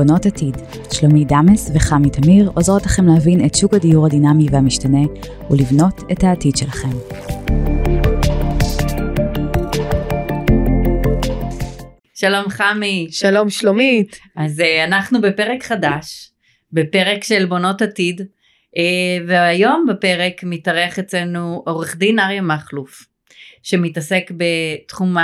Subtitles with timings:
[0.00, 0.56] בונות עתיד.
[0.92, 4.98] שלומי דמס וחמי תמיר עוזרות לכם להבין את שוק הדיור הדינמי והמשתנה
[5.50, 6.88] ולבנות את העתיד שלכם.
[12.14, 13.08] שלום חמי.
[13.10, 14.18] שלום שלומית.
[14.36, 16.30] אז uh, אנחנו בפרק חדש,
[16.72, 18.24] בפרק של בונות עתיד, uh,
[19.28, 23.06] והיום בפרק מתארח אצלנו עורך דין אריה מכלוף,
[23.62, 25.16] שמתעסק בתחום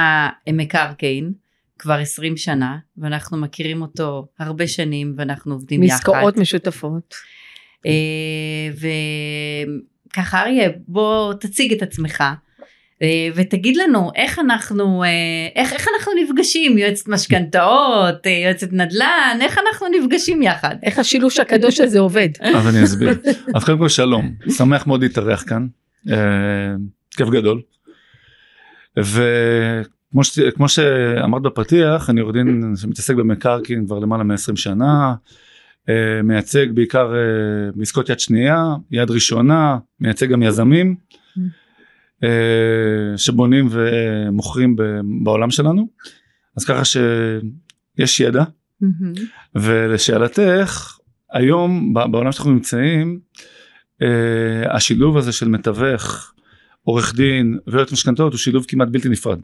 [0.46, 1.45] המקרקעין
[1.78, 5.94] כבר 20 שנה, ואנחנו מכירים אותו הרבה שנים ואנחנו עובדים יחד.
[5.94, 7.14] מעסקאות משותפות.
[7.86, 7.88] Uh,
[10.10, 12.24] וככה אריה, בוא תציג את עצמך.
[13.02, 15.08] אה, ותגיד לנו איך אנחנו אה,
[15.56, 21.40] איך איך אנחנו נפגשים יועצת משכנתאות אה, יועצת נדל"ן איך אנחנו נפגשים יחד איך השילוש
[21.40, 23.10] הקדוש הזה עובד אז אני אסביר
[23.54, 25.66] אז קודם כל שלום שמח מאוד להתארח כאן
[27.16, 27.62] כיף גדול
[30.16, 35.14] וכמו ש, כמו שאמרת בפתיח אני עורך דין שמתעסק במקרקעין כבר למעלה מ-20 שנה
[36.24, 37.12] מייצג בעיקר
[37.74, 40.96] בעסקות יד שנייה יד ראשונה מייצג גם יזמים.
[42.24, 44.76] אה, שבונים ומוכרים
[45.24, 45.88] בעולם שלנו
[46.56, 48.44] אז ככה שיש ידע
[49.54, 50.98] ולשאלתך
[51.32, 53.18] היום בעולם שאנחנו נמצאים
[54.02, 56.32] אה, השילוב הזה של מתווך
[56.82, 59.38] עורך דין ויועץ משכנתאות הוא שילוב כמעט בלתי נפרד.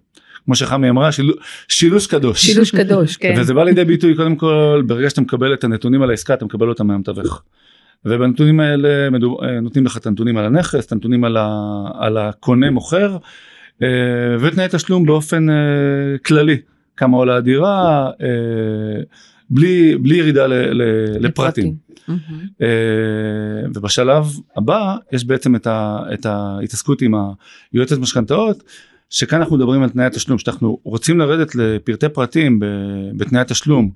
[0.44, 1.36] כמו שחמי אמרה שילוש,
[1.68, 2.46] שילוש קדוש.
[2.46, 3.34] שילוש קדוש כן.
[3.38, 6.68] וזה בא לידי ביטוי קודם כל ברגע שאתה מקבל את הנתונים על העסקה אתה מקבל
[6.68, 7.42] אותם מהמתווך.
[8.04, 9.44] ובנתונים האלה מדוב...
[9.44, 11.48] אה, נותנים לך את הנתונים על הנכס, את הנתונים על, ה...
[11.94, 13.16] על הקונה מוכר
[13.82, 13.88] אה,
[14.40, 15.54] ותנאי תשלום באופן אה,
[16.26, 16.56] כללי,
[16.96, 18.10] כמה עולה הדירה,
[19.50, 20.52] בלי, בלי ירידה ל...
[20.52, 20.82] ל...
[21.20, 21.74] לפרטים.
[22.08, 22.62] Mm-hmm.
[23.74, 25.98] ובשלב הבא יש בעצם את, ה...
[26.14, 27.14] את ההתעסקות עם
[27.72, 28.62] היועצת משכנתאות
[29.12, 32.60] שכאן אנחנו מדברים על תנאי התשלום שאנחנו רוצים לרדת לפרטי פרטים
[33.16, 33.90] בתנאי התשלום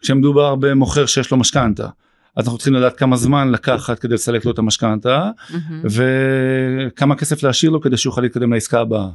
[0.00, 1.88] כשמדובר במוכר שיש לו משכנתה
[2.36, 5.56] אז אנחנו צריכים לדעת כמה זמן לקחת כדי לסלק לו את המשכנתה mm-hmm.
[5.84, 9.08] וכמה כסף להשאיר לו כדי שהוא יוכל להתקדם לעסקה הבאה.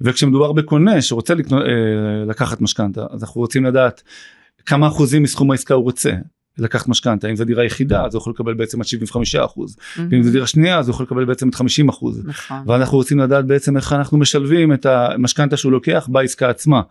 [0.00, 4.02] וכשמדובר בקונה שרוצה לקנות, אה, לקחת משכנתה אז אנחנו רוצים לדעת
[4.66, 6.12] כמה אחוזים מסכום העסקה הוא רוצה
[6.58, 10.00] לקחת משכנתה אם זו דירה יחידה אז הוא יכול לקבל בעצם עד 75 אחוז mm-hmm.
[10.10, 12.56] ואם זו דירה שנייה אז הוא יכול לקבל בעצם עד 50 אחוז נכון.
[12.66, 16.82] ואנחנו רוצים לדעת בעצם איך אנחנו משלבים את המשכנתה שהוא לוקח בעסקה עצמה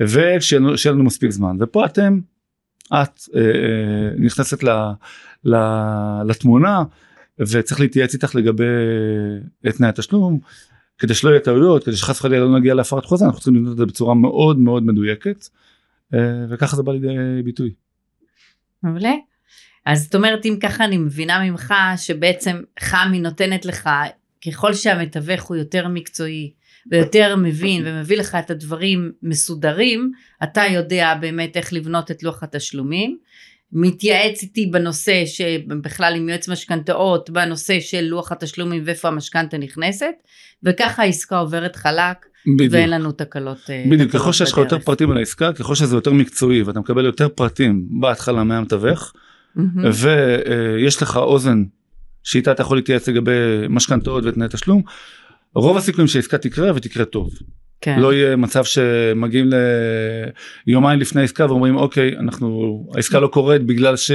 [0.00, 2.20] ושיהיה לנו מספיק זמן ופה אתם
[2.86, 4.68] את אה, אה, נכנסת ל,
[5.44, 5.56] ל,
[6.24, 6.82] לתמונה
[7.38, 8.64] וצריך להתייעץ איתך לגבי
[9.66, 10.38] אה, תנאי התשלום
[10.98, 13.78] כדי שלא יהיה טעויות כדי שחס וחלילה לא נגיע להפרת חוזה אנחנו צריכים לבנות את
[13.78, 15.48] זה בצורה מאוד מאוד מדויקת
[16.14, 16.18] אה,
[16.50, 17.72] וככה זה בא לידי ביטוי.
[18.86, 19.14] מעולה.
[19.86, 23.90] אז זאת אומרת אם ככה אני מבינה ממך שבעצם חמי נותנת לך
[24.46, 26.52] ככל שהמתווך הוא יותר מקצועי
[26.90, 33.18] ויותר מבין ומביא לך את הדברים מסודרים, אתה יודע באמת איך לבנות את לוח התשלומים.
[33.72, 40.14] מתייעץ איתי בנושא שבכלל עם יועץ משכנתאות בנושא של לוח התשלומים ואיפה המשכנתה נכנסת
[40.62, 42.72] וככה העסקה עוברת חלק בדיוק.
[42.72, 43.58] ואין לנו תקלות.
[43.70, 47.04] אה, בדיוק ככל שיש לך יותר פרטים על העסקה ככל שזה יותר מקצועי ואתה מקבל
[47.04, 49.12] יותר פרטים בהתחלה מהמתווך
[49.56, 49.60] mm-hmm.
[49.92, 51.64] ויש לך אוזן
[52.22, 53.32] שאיתה אתה יכול להתייעץ לגבי
[53.68, 54.82] משכנתאות ותנאי תשלום
[55.54, 57.30] רוב הסיכויים שהעסקה תקרה ותקרה טוב.
[57.80, 57.98] כן.
[58.00, 59.50] לא יהיה מצב שמגיעים
[60.66, 64.10] ליומיים לפני העסקה ואומרים אוקיי אנחנו העסקה לא קורית בגלל ש...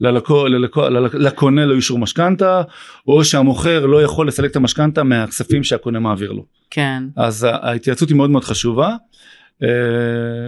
[0.00, 2.62] ללקו, ללקו, לקונה לא אישור משכנתה
[3.06, 6.44] או שהמוכר לא יכול לסלק את המשכנתה מהכספים שהקונה מעביר לו.
[6.70, 7.02] כן.
[7.16, 8.96] אז ההתייעצות היא מאוד מאוד חשובה.
[9.62, 9.68] אה,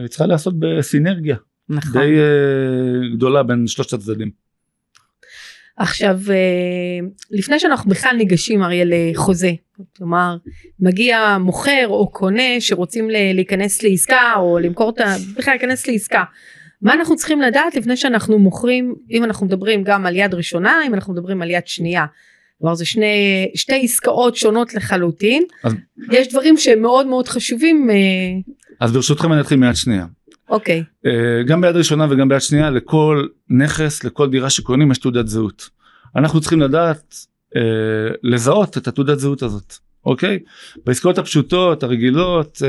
[0.00, 1.36] היא צריכה להיעשות בסינרגיה.
[1.68, 1.92] נכון.
[1.92, 4.30] די אה, גדולה בין שלושת הצדדים.
[5.76, 9.50] עכשיו אה, לפני שאנחנו בכלל ניגשים אריה לחוזה
[9.96, 10.36] כלומר
[10.80, 15.14] מגיע מוכר או קונה שרוצים להיכנס לעסקה או למכור את ה...
[15.36, 16.22] בכלל להיכנס לעסקה
[16.82, 20.94] מה אנחנו צריכים לדעת לפני שאנחנו מוכרים אם אנחנו מדברים גם על יד ראשונה אם
[20.94, 22.06] אנחנו מדברים על יד שנייה.
[22.58, 25.72] כלומר זה שני שתי עסקאות שונות לחלוטין אז...
[26.12, 27.90] יש דברים שהם מאוד מאוד חשובים.
[27.90, 27.96] אה,
[28.80, 30.06] אז ברשותכם אני אתחיל מיד שנייה.
[30.48, 30.80] אוקיי.
[30.80, 31.08] Okay.
[31.08, 35.70] אה, גם ביד ראשונה וגם ביד שנייה לכל נכס לכל דירה שקונים יש תעודת זהות.
[36.16, 37.14] אנחנו צריכים לדעת
[37.54, 37.58] uh,
[38.22, 39.74] לזהות את התעודת זהות הזאת
[40.06, 40.38] אוקיי?
[40.86, 42.62] בעסקאות הפשוטות הרגילות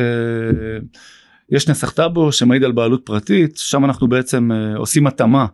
[1.53, 5.45] יש נסח טאבו שמעיד על בעלות פרטית שם אנחנו בעצם uh, עושים התאמה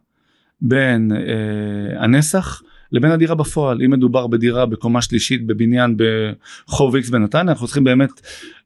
[0.61, 2.61] בין uh, הנסח
[2.91, 3.81] לבין הדירה בפועל.
[3.85, 5.97] אם מדובר בדירה בקומה שלישית בבניין
[6.67, 8.09] בחוב איקס בנתניה אנחנו צריכים באמת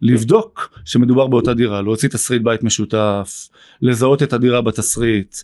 [0.02, 3.50] לבדוק שמדובר באותה דירה להוציא תסריט בית משותף
[3.82, 5.36] לזהות את הדירה בתסריט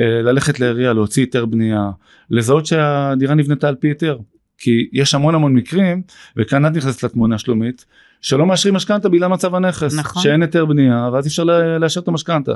[0.00, 1.90] אה, ללכת לעירייה להוציא היתר בנייה
[2.30, 4.18] לזהות שהדירה נבנתה על פי היתר.
[4.58, 6.02] כי יש המון המון מקרים
[6.36, 7.84] וכאן את נכנסת לתמונה שלומית
[8.24, 10.22] שלא מאשרים משכנתה בגלל מצב הנכס נכון.
[10.22, 11.44] שאין היתר בנייה ואז אי אפשר
[11.80, 12.52] לאשר את המשכנתה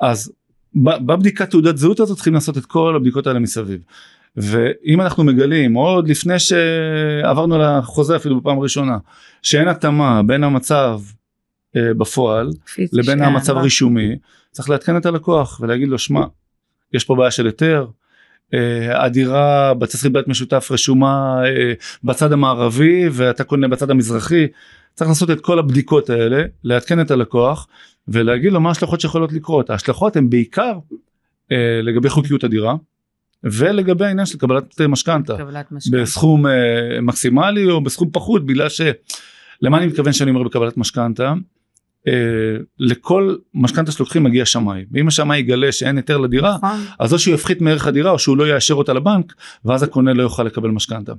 [0.00, 0.32] אז
[0.74, 3.80] בבדיקת תעודת זהות הזאת צריכים לעשות את כל הבדיקות האלה מסביב.
[4.36, 8.98] ואם אנחנו מגלים עוד לפני שעברנו לחוזה אפילו בפעם הראשונה
[9.42, 11.00] שאין התאמה בין המצב
[11.76, 12.50] אה, בפועל
[12.92, 14.16] לבין המצב הרישומי
[14.50, 16.24] צריך לעדכן את הלקוח ולהגיד לו שמע
[16.92, 17.86] יש פה בעיה של היתר.
[18.54, 21.72] אה, הדירה בתסריט בית משותף רשומה אה,
[22.04, 24.46] בצד המערבי ואתה קונה בצד המזרחי
[24.94, 27.68] צריך לעשות את כל הבדיקות האלה לעדכן את הלקוח
[28.08, 30.78] ולהגיד לו מה ההשלכות שיכולות לקרות ההשלכות הן בעיקר
[31.52, 32.74] אה, לגבי חוקיות הדירה
[33.44, 35.36] ולגבי העניין של קבלת אה, משכנתה.
[35.92, 38.80] בסכום אה, מקסימלי או בסכום פחות בגלל ש...
[39.62, 41.34] למה אני מתכוון שאני אומר בקבלת משכנתה?
[42.08, 42.12] אה,
[42.78, 46.80] לכל משכנתה שלוקחים מגיע שמאי ואם השמאי יגלה שאין היתר לדירה נכון.
[46.98, 49.34] אז או שהוא יפחית מערך הדירה או שהוא לא יאשר אותה לבנק
[49.64, 51.12] ואז הקונה לא יוכל לקבל משכנתה.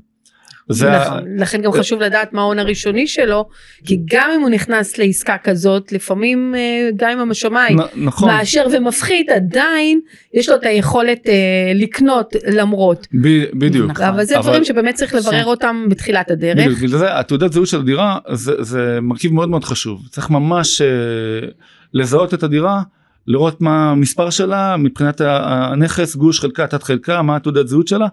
[0.69, 1.23] זה ה- נכון.
[1.37, 3.49] לכן גם חשוב לדעת מה ההון הראשוני שלו,
[3.85, 6.61] כי גם אם הוא נכנס לעסקה כזאת, לפעמים אה,
[6.95, 9.99] גם אם השמאי נ- נכון מאשר ומפחית, עדיין
[10.33, 11.33] יש לו את היכולת אה,
[11.75, 13.07] לקנות למרות.
[13.21, 14.05] ב- בדיוק נכון.
[14.05, 16.57] אבל זה אבל- דברים שבאמת צריך לברר ש- אותם בתחילת הדרך.
[16.57, 20.81] בדיוק, בגלל זה התעודת זהות של הדירה זה, זה מרכיב מאוד מאוד חשוב צריך ממש
[20.81, 20.87] אה,
[21.93, 22.81] לזהות את הדירה
[23.27, 28.07] לראות מה המספר שלה מבחינת הנכס גוש חלקה תת חלקה מה התעודת זהות שלה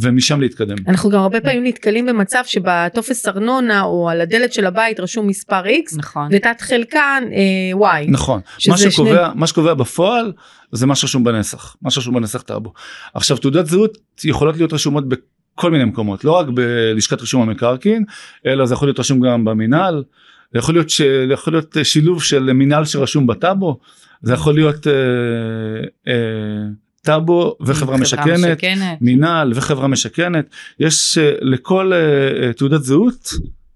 [0.00, 0.76] ומשם להתקדם.
[0.88, 5.64] אנחנו גם הרבה פעמים נתקלים במצב שבטופס ארנונה או על הדלת של הבית רשום מספר
[5.64, 6.28] X נכון.
[6.32, 8.10] ותת חלקן אה, Y.
[8.10, 8.90] נכון מה שקובע
[9.28, 10.32] שני- מה שקובע בפועל
[10.72, 12.72] זה מה שרשום בנסח מה שרשום בנסח טאבו.
[13.14, 18.04] עכשיו תעודת זהות יכולות להיות רשומות בכל מיני מקומות לא רק בלשכת רישום המקרקעין
[18.46, 20.04] אלא זה יכול להיות רשום גם במינהל.
[20.52, 21.00] זה יכול להיות, ש...
[21.32, 23.78] יכול להיות שילוב של מינהל שרשום בטאבו
[24.22, 24.92] זה יכול להיות אה,
[26.08, 26.14] אה,
[27.08, 28.98] טאבו וחברה משכנת משכנת.
[29.00, 30.50] מינהל וחברה משכנת
[30.80, 33.28] יש אה, לכל אה, תעודת זהות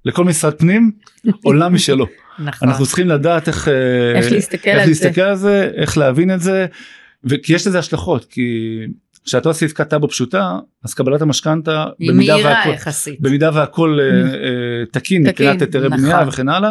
[0.04, 0.90] לכל משרד פנים
[1.44, 2.06] עולם משלו.
[2.38, 2.68] נכון.
[2.68, 3.68] אנחנו צריכים לדעת איך,
[4.14, 4.90] איך להסתכל איך על זה.
[4.90, 6.66] להסתכל על זה, איך להבין את זה,
[7.24, 8.78] וכי יש לזה השלכות, כי
[9.24, 12.70] כשאתה עושה עסקת טאבו פשוטה, אז קבלת המשכנתה, במידה והכל.
[13.20, 16.00] במידה והכל אה, אה, תקין תקין, מבחינת היתרי נכון.
[16.02, 16.70] בנייה וכן הלאה,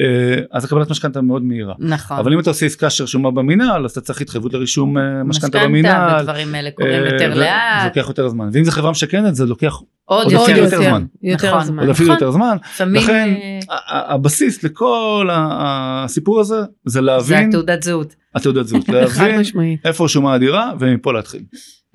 [0.00, 0.06] אה,
[0.50, 1.74] אז הקבלת משכנתה מאוד מהירה.
[1.78, 2.16] נכון.
[2.18, 6.20] אבל אם אתה עושה עסקה שרשומה במינהל, אז אתה צריך התחייבות לרישום אה, משכנתה במינהל.
[6.22, 7.84] ודברים האלה קורים אה, יותר ו- זה לאט.
[7.96, 10.62] לוקח יותר זמן, ואם זה חברה משכנת זה לוקח עוד עוד עוד יותר.
[10.62, 11.04] יותר זמן.
[11.22, 11.64] יותר נכון.
[11.64, 11.78] זמן.
[11.78, 12.26] עוד אפילו נכון.
[12.26, 12.56] יותר זמן,
[12.86, 13.34] לכן,
[13.70, 18.14] אה, הבסיס לכל הסיפור הזה זה זה להבין התעודת זהות.
[18.34, 19.42] התעודת זהות, להבין.
[19.84, 21.42] איפה רשומה הדירה ומפה להתחיל.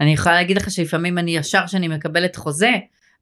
[0.02, 2.72] אני יכולה להגיד לך שלפעמים אני ישר שאני מקבלת חוזה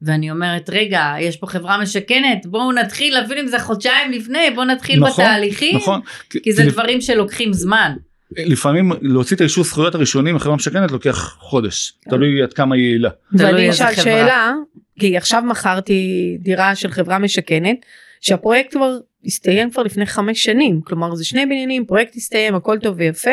[0.02, 4.66] ואני אומרת רגע יש פה חברה משכנת בואו נתחיל להבין אם זה חודשיים לפני בואו
[4.66, 7.92] נתחיל נכון, בתהליכים נכון, כי זה כי דברים שלוקחים זמן.
[8.32, 13.10] לפעמים להוציא את האישור זכויות הראשוני מחברה משכנת לוקח חודש, תלוי עד כמה היא יעילה.
[13.34, 13.96] ואני אשאל.
[13.96, 14.54] שאלה,
[15.00, 17.86] כי עכשיו מכרתי דירה של חברה משכנת,
[18.22, 22.96] שהפרויקט כבר הסתיים כבר לפני חמש שנים, כלומר זה שני בניינים, פרויקט הסתיים, הכל טוב
[22.98, 23.32] ויפה,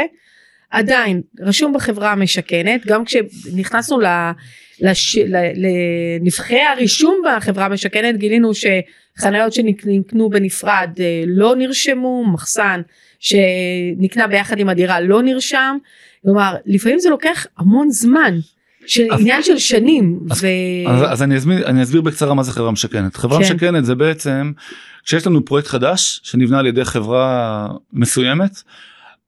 [0.72, 4.06] עדיין רשום בחברה המשכנת, גם כשנכנסנו ל...
[4.80, 5.18] לש...
[5.18, 5.36] ל...
[5.54, 12.80] לנבחי הרישום בחברה המשכנת גילינו שחניות שנקנו בנפרד אה, לא נרשמו, מחסן
[13.20, 15.76] שנקנה ביחד עם הדירה לא נרשם,
[16.22, 18.38] כלומר לפעמים זה לוקח המון זמן,
[18.86, 20.46] של אז- עניין של שנים, אז- ו...
[20.88, 23.16] אז, אז אני, אסביר, אני אסביר בקצרה מה זה חברה משכנת.
[23.16, 23.44] חברה כן.
[23.44, 24.52] משכנת זה בעצם
[25.04, 28.50] כשיש לנו פרויקט חדש שנבנה על ידי חברה מסוימת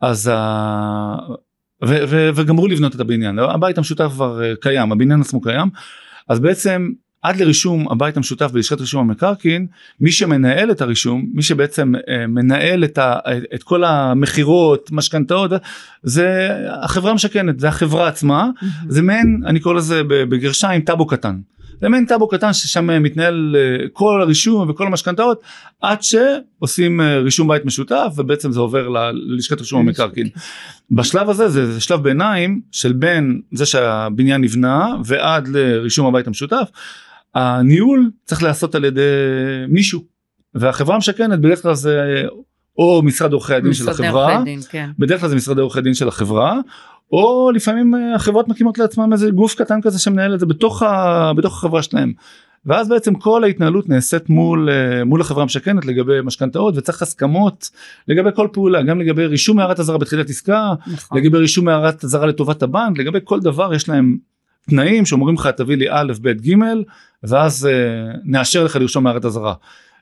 [0.00, 1.16] אז ה...
[1.84, 3.38] ו, ו, וגמרו לבנות את הבניין.
[3.38, 5.68] הבית המשותף כבר אה, קיים הבניין עצמו קיים.
[6.28, 6.90] אז בעצם
[7.22, 9.66] עד לרישום הבית המשותף בלשכת רישום המקרקעין
[10.00, 13.18] מי שמנהל את הרישום מי שבעצם אה, מנהל את, ה,
[13.54, 15.50] את כל המכירות משכנתאות
[16.02, 16.50] זה
[16.82, 18.50] החברה המשכנת זה החברה עצמה.
[18.88, 21.40] זה מעין אני קורא לזה בגרשיים טאבו קטן.
[21.80, 25.40] זה מעין טאבו קטן ששם מתנהל אה, כל הרישום וכל המשכנתאות
[25.80, 30.28] עד שעושים אה, רישום בית משותף ובעצם זה עובר ללשכת רישום המקרקעין.
[30.90, 36.70] בשלב הזה זה, זה שלב ביניים של בין זה שהבניין נבנה ועד לרישום הבית המשותף.
[37.34, 39.00] הניהול צריך להיעשות על ידי
[39.68, 40.04] מישהו
[40.54, 42.22] והחברה המשכנת בדרך כלל זה
[42.78, 44.90] או משרד עורכי הדין של החברה דין, כן.
[44.98, 46.60] בדרך כלל זה משרדי עורכי דין של החברה
[47.14, 51.32] או לפעמים אה, החברות מקימות לעצמם איזה גוף קטן כזה שמנהל את זה בתוך, ה,
[51.36, 52.12] בתוך החברה שלהם.
[52.66, 57.70] ואז בעצם כל ההתנהלות נעשית מול, אה, מול החברה המשכנת לגבי משכנתאות וצריך הסכמות
[58.08, 61.18] לגבי כל פעולה גם לגבי רישום הערת אזהרה בתחילת עסקה נכון.
[61.18, 64.16] לגבי רישום הערת אזהרה לטובת הבנק לגבי כל דבר יש להם
[64.70, 66.54] תנאים שאומרים לך תביא לי א' ב' ג'
[67.22, 67.72] ואז אה,
[68.24, 69.54] נאשר לך לרשום הערת אזהרה.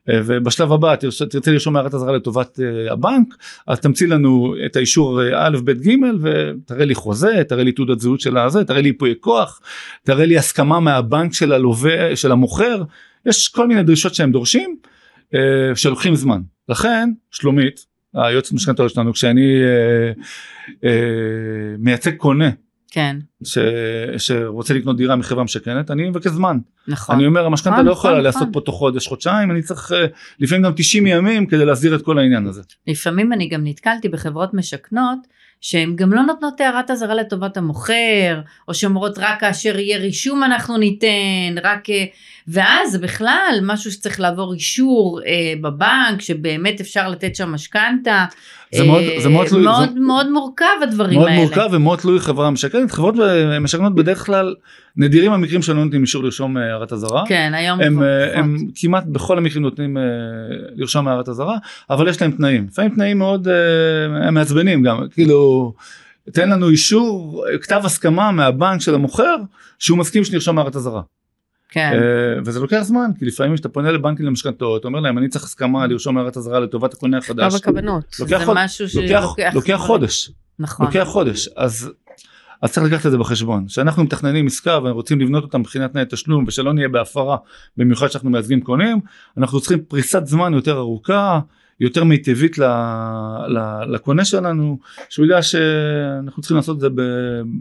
[0.09, 3.35] אה, ובשלב הבא תרצה, לרשום הערת אזהרה לטובת אה, הבנק
[3.67, 5.91] אז תמציא לנו את האישור אה, א' ב' ג'
[6.21, 9.61] ותראה לי חוזה תראה לי תעודת זהות של הזה תראה לי ייפוי כוח
[10.05, 12.83] תראה לי הסכמה מהבנק של הלווה של המוכר
[13.27, 14.77] יש כל מיני דרישות שהם דורשים
[15.75, 16.41] שלוקחים זמן.
[16.69, 19.63] לכן שלומית היועצת משכנתאות שלנו כשאני
[21.79, 22.51] מייצג קונה
[22.95, 23.59] כן, ש,
[24.19, 26.59] שרוצה לקנות דירה מחברה משכנת אני מבקש זמן
[26.89, 27.17] נכון.
[27.17, 28.53] אני אומר המשכנתה נכון, לא יכולה נכון, לעשות נכון.
[28.53, 30.07] פה תוך חודש חודשיים אני צריך אה,
[30.41, 32.63] לפעמים גם 90 ימים כדי להסדיר את כל העניין הזה.
[32.87, 35.19] לפעמים אני גם נתקלתי בחברות משכנות
[35.61, 40.79] שהן גם לא נותנות הערת אזהרה לטובת המוכר, או שאומרות רק כאשר יהיה רישום אנחנו
[40.79, 41.85] ניתן, רק...
[42.49, 45.31] ואז זה בכלל משהו שצריך לעבור אישור אה,
[45.61, 48.25] בבנק, שבאמת אפשר לתת שם משכנתה.
[48.75, 51.41] זה מאוד- אה, זה מאוד תלוי- מאוד, זה- מאוד מורכב הדברים מאוד האלה.
[51.41, 53.15] מורכב ומאוד תלוי חברה משכנת חברות
[53.61, 54.55] משכנות בדרך כלל
[54.97, 57.25] נדירים המקרים שלא נותנים אישור לרשום אה, הערת אזהרה.
[57.29, 58.39] כן, היום הם, כבר אה, פחות.
[58.39, 59.97] הם כמעט בכל המקרים נותנים
[60.77, 61.57] לרשום הערת אזהרה
[61.91, 63.49] אבל יש להם תנאים לפעמים תנאים מאוד
[64.25, 65.73] הם מעצבנים גם כאילו
[66.33, 69.37] תן לנו אישור כתב הסכמה מהבנק של המוכר
[69.79, 71.01] שהוא מסכים שנרשום הערת אזהרה
[71.73, 75.45] כן, אה, וזה לוקח זמן כי לפעמים כשאתה פונה לבנקים למשכנתאות אומר להם אני צריך
[75.45, 78.17] הסכמה לרשום הערת אזהרה לטובת הקונה החדש כתב הכוונות.
[78.21, 79.25] לוקח זה חוד- משהו לוקח,
[79.55, 79.87] לוקח זמן.
[79.87, 80.87] חודש נכון.
[80.87, 81.91] לוקח חודש אז.
[82.63, 86.45] אז צריך לקחת את זה בחשבון שאנחנו מתכננים עסקה ורוצים לבנות אותה מבחינת תנאי תשלום
[86.49, 87.37] ושלא נהיה בהפרה
[87.77, 89.01] במיוחד שאנחנו מייצגים קונים
[89.39, 91.41] אנחנו צריכים פריסת זמן יותר ארוכה
[91.83, 92.65] יותר מיטבית ל,
[93.87, 96.89] לקונה שלנו שהוא יודע שאנחנו צריכים לעשות את זה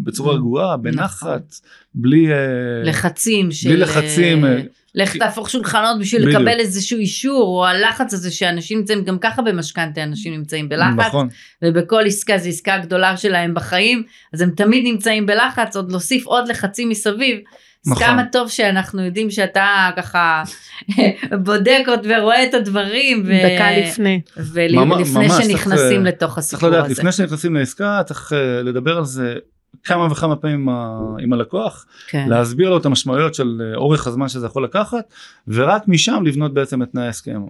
[0.03, 1.55] בצורה רגועה בנחת
[1.93, 2.37] בלי אה,
[2.83, 3.69] לחצים של...
[3.69, 4.61] בלי לחצים, אה, אה,
[4.95, 6.41] לך תהפוך שולחנות בשביל בדיוק.
[6.41, 11.27] לקבל איזשהו אישור, או הלחץ הזה שאנשים נמצאים, גם ככה במשכנתה אנשים נמצאים בלחץ, נכון
[11.61, 16.47] ובכל עסקה זו עסקה הגדולה שלהם בחיים, אז הם תמיד נמצאים בלחץ, עוד להוסיף עוד
[16.47, 17.37] לחצים מסביב.
[17.85, 18.03] אז נכון.
[18.03, 20.43] כמה טוב שאנחנו יודעים שאתה ככה
[21.45, 23.31] בודק עוד ורואה את הדברים, ו...
[23.43, 24.21] דקה לפני.
[24.37, 26.93] ולפני ממש, שנכנסים צריך, לתוך צריך הסיפור לדעת הזה.
[26.93, 29.35] לפני שנכנסים לעסקה צריך אה, לדבר על זה
[29.83, 32.25] כמה וכמה פעמים עם ה- עם הלקוח כן.
[32.29, 35.13] להסביר לו את המשמעויות של אה, אורך הזמן שזה יכול לקחת
[35.47, 37.41] ורק משם לבנות בעצם את תנאי ההסכם.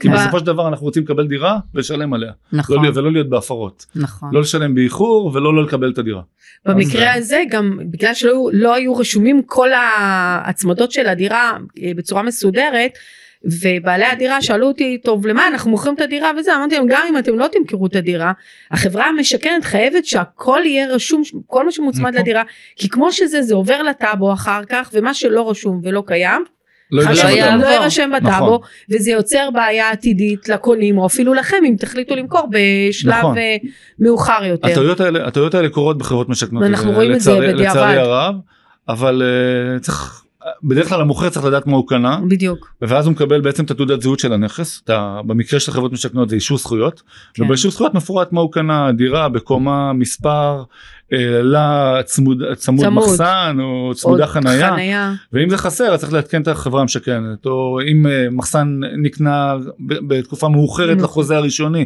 [0.00, 3.86] כי בסופו של דבר אנחנו רוצים לקבל דירה ולשלם עליה נכון, לא ולא להיות בהפרות
[3.96, 4.28] נכון.
[4.32, 6.22] לא לשלם באיחור ולא לא לקבל את הדירה.
[6.66, 11.52] במקרה אז- הזה גם בגלל שלא לא היו רשומים כל ההצמדות של הדירה
[11.82, 12.90] אה, בצורה מסודרת
[13.44, 17.18] ובעלי הדירה שאלו אותי טוב למה אנחנו מוכרים את הדירה וזה אמרתי להם גם אם
[17.18, 18.32] אתם לא תמכרו את הדירה
[18.70, 22.20] החברה המשכנת חייבת שהכל יהיה רשום כל מה שמוצמד נכון.
[22.20, 22.42] לדירה
[22.76, 26.44] כי כמו שזה זה עובר לטאבו אחר כך ומה שלא רשום ולא קיים
[26.92, 27.70] לא יירשם לא גם בטאבו.
[27.72, 28.58] יירשם נכון.
[28.90, 33.38] וזה יוצר בעיה עתידית לקונים או אפילו לכם אם תחליטו למכור בשלב נכון.
[33.38, 33.56] אה,
[33.98, 34.68] מאוחר יותר.
[34.68, 37.54] הטעויות האלה הטעויות האלה קורות בחברות משכנות ואנחנו אה, רואים את זה בדיעבד.
[37.60, 38.34] לצערי הרב
[38.88, 39.22] אבל
[39.74, 40.24] אה, צריך
[40.62, 42.72] בדרך כלל המוכר צריך לדעת מה הוא קנה בדיוק.
[42.82, 46.28] ואז הוא מקבל בעצם את התעודת זהות של הנכס את ה- במקרה של חברות משכנות
[46.28, 47.02] זה אישור זכויות
[47.34, 47.42] כן.
[47.42, 50.62] ובאישור זכויות מפורט מה הוא קנה דירה בקומה מספר
[51.42, 53.04] לה צמוד צמוד צמוד.
[53.04, 55.12] מחסן או צמודה חנייה חנייה.
[55.32, 60.14] ואם זה חסר אז צריך לעדכן את החברה המשכנת או אם אה, מחסן נקנה ב-
[60.14, 61.00] בתקופה מאוחרת.
[61.00, 61.84] לחוזה הראשוני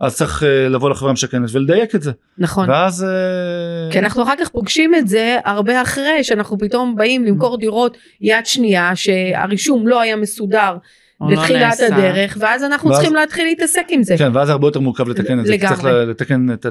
[0.00, 2.70] אז צריך אה, לבוא לחברה המשכנת ולדייק את זה נכון.
[2.70, 7.58] ואז אה, כי אנחנו אחר כך פוגשים את זה הרבה אחרי שאנחנו פתאום באים למכור
[7.58, 10.76] דירות יד שנייה שהרישום לא היה מסודר
[11.20, 11.86] לא לתחילת נעשה.
[11.86, 14.14] הדרך ואז אנחנו ואז- צריכים להתחיל להתעסק עם זה.
[14.18, 15.76] כן ואז הרבה יותר מורכב לתקן את זה לגמרי.
[15.76, 16.66] צריך לתקן את,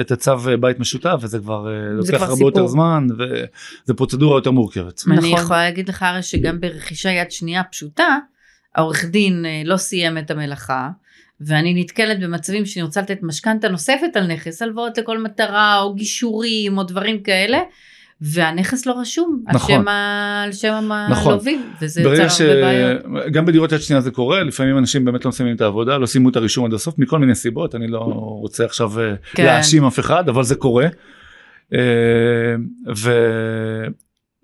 [0.00, 2.68] את, הצו בית משותף וזה כבר אה, לוקח כבר הרבה יותר סיפור.
[2.68, 5.02] זמן וזה פרוצדורה יותר מורכבת.
[5.06, 5.30] אני נכון.
[5.30, 8.18] יכולה להגיד לך הרי שגם ברכישה יד שנייה פשוטה,
[8.74, 10.88] העורך דין אה, לא סיים את המלאכה,
[11.40, 16.78] ואני נתקלת במצבים שאני רוצה לתת משכנתה נוספת על נכס, הלוואות לכל מטרה, או גישורים,
[16.78, 17.58] או דברים כאלה,
[18.22, 19.74] והנכס לא רשום, על נכון.
[19.82, 21.32] שם ה- על שם נכון.
[21.32, 22.40] הלווים, וזה ברגע יוצר ש...
[22.40, 23.02] הרבה בעיות.
[23.32, 26.28] גם בדירות יד שנייה זה קורה לפעמים אנשים באמת לא מסיימים את העבודה לא סיימו
[26.28, 27.98] את הרישום עד הסוף מכל מיני סיבות אני לא
[28.40, 29.44] רוצה עכשיו אה, כן.
[29.44, 30.86] להאשים אף אחד אבל זה קורה.
[31.74, 31.78] אה,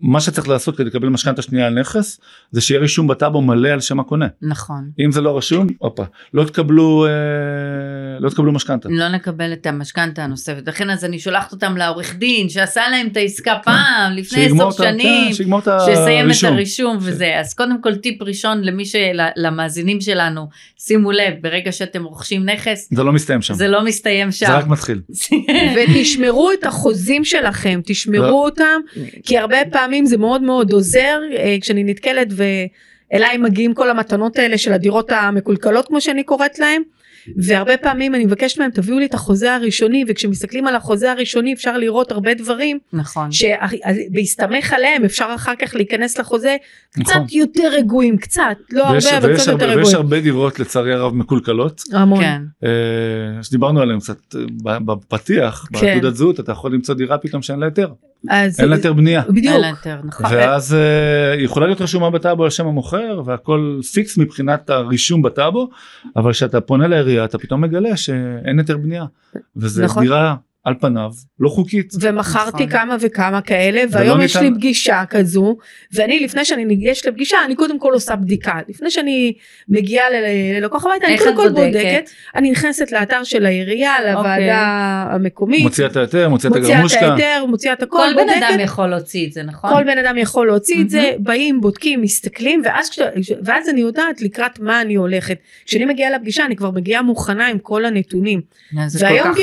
[0.02, 3.80] ומה שצריך לעשות כדי לקבל משכנתה שנייה על נכס זה שיהיה רישום בטאבו מלא על
[3.80, 4.90] שם הקונה נכון.
[5.04, 7.10] אם זה לא רשום הופה לא תקבלו אה,
[8.20, 8.88] לא תקבלו משכנתה.
[8.92, 13.16] לא נקבל את המשכנתה הנוספת, לכן אז אני שולחת אותם לעורך דין שעשה להם את
[13.16, 14.54] העסקה פעם, לפני כן.
[14.54, 16.52] עשר שנים, כן, שיגמור את שיסיים את הרישום.
[16.52, 20.48] הרישום וזה אז קודם כל טיפ ראשון למי של למאזינים שלנו
[20.78, 24.46] שימו לב ברגע שאתם רוכשים נכס זה לא מסתיים שם זה לא מסתיים שם.
[24.46, 25.00] זה רק מתחיל.
[25.76, 27.82] ותשמרו את החוזים שלכם לא.
[27.86, 28.80] תשמרו אותם
[29.24, 34.58] כי הרבה פעמים זה מאוד מאוד עוזר אה, כשאני נתקלת ואליי מגיעים כל המתנות האלה
[34.58, 36.82] של הדירות המקולקלות כמו שאני קוראת להם.
[37.36, 41.78] והרבה פעמים אני מבקשת מהם תביאו לי את החוזה הראשוני וכשמסתכלים על החוזה הראשוני אפשר
[41.78, 43.28] לראות הרבה דברים נכון.
[43.32, 46.56] שבהסתמך עליהם אפשר אחר כך להיכנס לחוזה
[46.96, 47.04] נכון.
[47.04, 49.96] קצת יותר רגועים קצת לא ויש, הרבה אבל ויש, קצת הרבה, יותר ויש רגועים.
[49.96, 52.20] הרבה דירות לצערי הרב מקולקלות המון.
[52.20, 52.42] כן.
[52.64, 54.18] אה, שדיברנו עליהם קצת
[54.66, 55.96] אה, בפתיח כן.
[55.96, 57.92] בתעודת זהות אתה יכול למצוא דירה פתאום שאין לה היתר
[58.30, 59.22] אז אין לה היתר בנייה.
[59.28, 59.54] בדיוק.
[59.54, 60.26] אין לה יותר, נכון.
[60.30, 65.70] ואז אה, היא יכולה להיות רשומה בטאבו על שם המוכר והכל פיקס מבחינת הרישום בטאבו
[66.16, 69.04] אבל כשאתה פונה לעירייה אתה פתאום מגלה שאין היתר בנייה
[69.56, 70.02] וזה נכון.
[70.02, 70.34] דירה
[70.66, 71.92] על פניו לא חוקית.
[72.00, 72.78] ומכרתי נכון.
[72.78, 75.56] כמה וכמה כאלה והיום יש לי פגישה כזו
[75.92, 79.32] ואני לפני שאני ניגשת לפגישה אני קודם כל עושה בדיקה לפני שאני
[79.68, 82.10] מגיעה ל- ללקוח הביתה אני קודם כל בודקת?
[82.34, 84.62] אני נכנסת לאתר של העירייה לוועדה
[85.10, 87.06] המקומית מוציאה את ההיתר מוציאה את מוציאה את הגרמושקה.
[87.06, 89.70] ההיתר מוציאה את הכל כל בן אדם יכול להוציא את זה, נכון?
[89.70, 91.12] כל בן אדם יכול להוציא את זה.
[91.18, 92.62] באים בודקים מסתכלים
[93.44, 97.58] ואז, אני יודעת לקראת מה אני הולכת כשאני מגיעה לפגישה אני כבר מגיעה מוכנה עם
[97.58, 98.40] כל הנתונים
[98.86, 99.40] זה כל והיום כך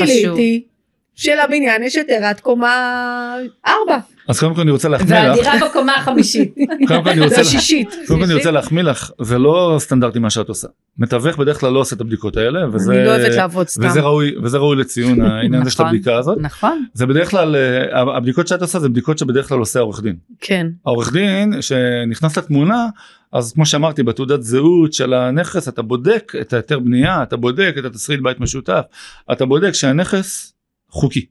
[1.21, 3.35] גיליתי שלבניין יש היתר עד קומה
[3.67, 5.25] 4 אז קודם כל אני רוצה להחמיא לך.
[5.37, 6.53] והדירה בקומה החמישית.
[6.87, 9.75] קודם כל אני רוצה זה לה- שישית קודם כל אני רוצה להחמיא לך זה לא
[9.79, 10.67] סטנדרטי מה שאת עושה.
[10.97, 14.01] מתווך בדרך כלל לא עושה את הבדיקות האלה וזה אני לא אוהבת לעבוד סתם וזה
[14.01, 15.85] ראוי וזה ראוי לציון העניין הזה של נכון.
[15.95, 16.37] הבדיקה הזאת.
[16.41, 16.83] נכון.
[16.93, 20.15] זה בדרך כלל אה, הבדיקות שאת עושה זה בדיקות שבדרך כלל עושה עורך דין.
[20.41, 22.85] כן העורך דין שנכנס לתמונה
[23.33, 27.85] אז כמו שאמרתי בתעודת זהות של הנכס אתה בודק את ההיתר בנייה אתה בודק את
[27.85, 28.81] התסריט בית משותף
[29.31, 30.52] אתה בודק שהנכס
[30.93, 31.25] חוקי.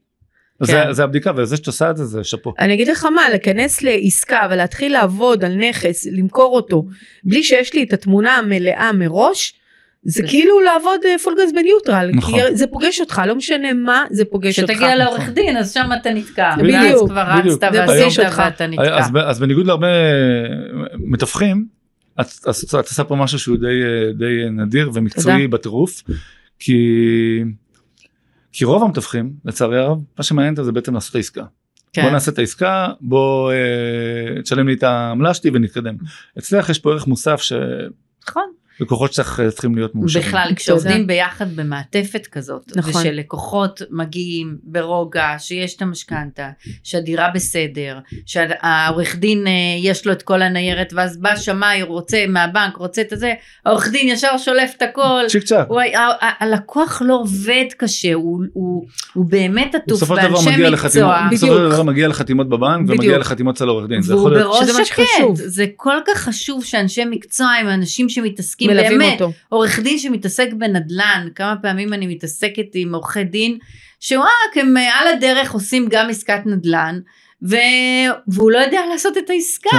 [0.59, 0.65] כן.
[0.65, 2.53] זה, זה הבדיקה וזה שאת עושה את זה זה שאפו.
[2.59, 6.85] אני אגיד לך מה להיכנס לעסקה ולהתחיל לעבוד על נכס למכור אותו
[7.23, 9.53] בלי שיש לי את התמונה המלאה מראש
[10.05, 12.39] זה זה- כאילו לעבוד אה, פול גז בניוטרל נכון.
[12.49, 14.71] כי זה פוגש אותך לא משנה מה זה פוגש אותך.
[14.71, 16.55] כשתגיע לעורך דין אז שם אתה נתקע.
[16.55, 17.63] בדיוק, ואז כבר בדיוק.
[17.63, 18.19] רצת ועשית.
[18.37, 18.97] ואתה נתקע.
[19.25, 19.87] אז, בניגוד להרבה
[20.99, 21.65] מתווכים
[22.21, 26.03] את, את, את עושה פה משהו שהוא די, אה, די נדיר ומקצועי בטירוף
[26.59, 26.77] כי,
[28.53, 31.43] כי רוב המתווכים לצערי הרב מה שמעניין אותם זה בעצם לעשות את העסקה.
[31.93, 32.01] כן.
[32.01, 35.95] בוא נעשה את העסקה בוא אה, תשלם לי את העמלה שלי ונתקדם.
[36.37, 37.41] אצלך יש פה ערך מוסף
[38.29, 38.51] נכון.
[38.77, 40.25] שלקוחות שלך אה, צריכים להיות מאושרים.
[40.27, 43.01] בכלל כשעובדים ביחד במעטפת כזאת נכון.
[43.01, 46.49] ושלקוחות מגיעים ברוגע שיש את המשכנתה
[46.83, 49.51] שהדירה בסדר שהעורך דין אה,
[49.81, 53.33] יש לו את כל הניירת ואז בא שמאי רוצה מהבנק רוצה את הזה
[53.65, 55.23] העורך דין ישר שולף את הכל.
[55.27, 55.67] צ'יק צ'אק.
[55.95, 60.49] ה- ה- הלקוח לא עובד קשה הוא, הוא, הוא באמת עטוף בסופו של דבר באנשי
[60.49, 61.69] מגיע לחתימות, מקצוע בסופו של.
[61.69, 63.17] דבר מגיע לחתימות בבנק ומגיע בדיוק.
[63.17, 64.01] לחתימות אצל עורך דין.
[64.01, 65.03] זה והוא יכול להיות בראש שקט.
[65.33, 69.33] זה כל כך חשוב שאנשי מקצוע הם אנשים שמתעסקים מלווים באמת אותו.
[69.49, 73.57] עורך דין שמתעסק בנדל"ן, כמה פעמים אני מתעסקת עם עורכי דין,
[73.99, 74.23] שרק
[74.55, 76.99] הם אה, על הדרך עושים גם עסקת נדל"ן,
[77.49, 77.55] ו...
[78.27, 79.69] והוא לא יודע לעשות את העסקה.
[79.71, 79.77] כן.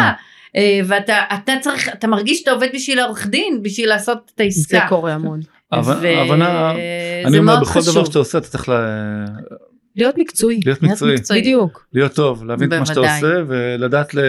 [0.56, 4.44] אה, ואתה אתה צריך, אתה מרגיש שאתה עובד בשביל העורך דין, בשביל לעשות את זה
[4.44, 4.86] העסקה.
[4.88, 5.40] קורה המון.
[5.74, 6.72] הבנ- הבנה,
[7.22, 8.04] זה אני אומר בכל דבר.
[8.04, 8.72] שאתה עושה אתה צריך ל-
[9.96, 10.60] להיות מקצועי.
[10.66, 11.16] להיות מקצועי.
[11.40, 11.86] בדיוק.
[11.92, 13.00] להיות טוב, להבין את מה שאתה.
[13.00, 14.24] עושה ולדעת ל- אה,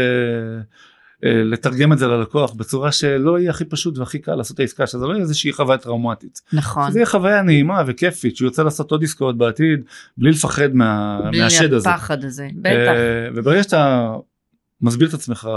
[1.23, 5.05] לתרגם את זה ללקוח בצורה שלא יהיה הכי פשוט והכי קל לעשות את העסקה שזה
[5.05, 6.41] לא יהיה איזושהי חוויה טראומטית.
[6.53, 6.89] נכון.
[6.89, 9.79] שזה יהיה חוויה נעימה וכיפית שהוא יוצא לעשות עוד עסקאות בעתיד
[10.17, 11.89] בלי לפחד מה- בלי מהשד הזה.
[11.89, 12.71] הפחד הזה, בטח.
[12.95, 14.13] אה, וברגע שאתה
[14.81, 15.49] מסביר את עצמך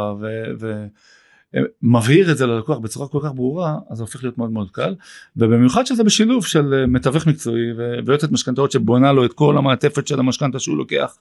[1.82, 4.94] ומבהיר את זה ללקוח בצורה כל כך ברורה אז זה הופך להיות מאוד מאוד קל
[5.36, 10.06] ובמיוחד שזה בשילוב של אה, מתווך מקצועי ו- ויועצת משכנתאות שבונה לו את כל המעטפת
[10.06, 11.16] של המשכנתה שהוא לוקח.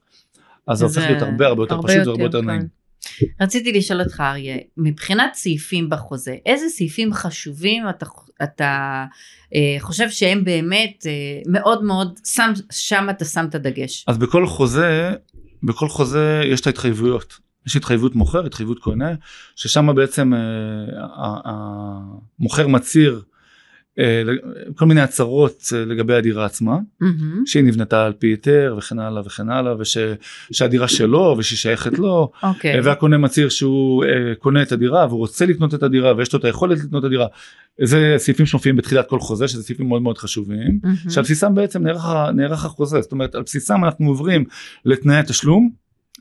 [0.67, 2.45] אז זה זה הופך להיות הרבה הרבה יותר הרבה פשוט והרבה יותר קל.
[2.45, 2.67] נעים.
[3.41, 8.05] רציתי לשאול אותך אריה, מבחינת סעיפים בחוזה, איזה סעיפים חשובים אתה,
[8.43, 9.05] אתה
[9.55, 11.11] אה, חושב שהם באמת אה,
[11.51, 14.05] מאוד מאוד, שם, שם אתה שם את הדגש.
[14.07, 15.11] אז בכל חוזה
[15.63, 17.47] בכל חוזה יש את ההתחייבויות.
[17.67, 19.13] יש התחייבות מוכר התחייבות קונה
[19.55, 20.39] ששם בעצם אה,
[22.39, 23.36] המוכר מצהיר אה,
[24.75, 26.77] כל מיני הצהרות אה, לגבי הדירה עצמה.
[27.01, 27.45] מהמם.
[27.45, 29.73] שהיא נבנתה על פי היתר וכן הלאה וכן הלאה
[30.51, 32.81] ושהדירה שלו ושהיא שייכת לו אוקיי.
[32.81, 36.45] והקונה מצהיר שהוא אה, קונה את הדירה והוא רוצה לקנות את הדירה ויש לו את
[36.45, 37.27] היכולת לקנות את הדירה.
[37.81, 40.95] זה סעיפים שמופיעים בתחילת כל חוזה שזה סעיפים מאוד מאוד חשובים מהמם.
[41.09, 44.45] שעל בסיסם בעצם נערך, נערך החוזה זאת אומרת על בסיסם אנחנו עוברים
[44.85, 45.69] לתנאי התשלום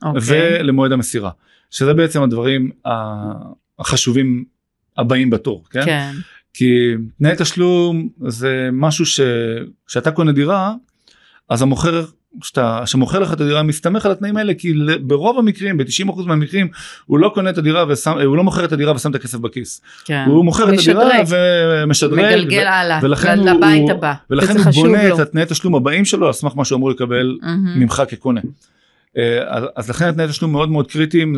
[0.02, 0.58] אוקיי.
[0.58, 1.30] ולמועד המסירה
[1.70, 2.70] שזה בעצם הדברים
[3.80, 4.44] החשובים
[4.98, 5.84] הבאים בתור כן?
[5.84, 6.12] כן.
[6.56, 6.68] כי
[7.18, 10.72] תנאי תשלום זה משהו שכשאתה קונה דירה
[11.50, 12.04] אז המוכר
[12.42, 16.68] שאתה שמוכר לך את הדירה מסתמך על התנאים האלה כי ל- ברוב המקרים ב-90% מהמקרים
[17.06, 19.80] הוא לא קונה את הדירה ושם הוא לא מוכר את הדירה ושם את הכסף בכיס
[20.04, 20.24] כן.
[20.28, 21.38] הוא מוכר את הדירה משדרג.
[21.82, 24.14] ומשדרג מגלגל ו- הלאה, ולכן הוא- לבית הוא- הבא.
[24.30, 25.14] ולכן הוא בונה לו.
[25.14, 27.80] את התנאי תשלום הבאים שלו על סמך מה שהוא אמור לקבל מהמם.
[27.80, 28.40] ממך כקונה.
[29.16, 29.38] אה,
[29.74, 31.34] אז- לכן התנאי תשלום מאוד מאוד קריטיים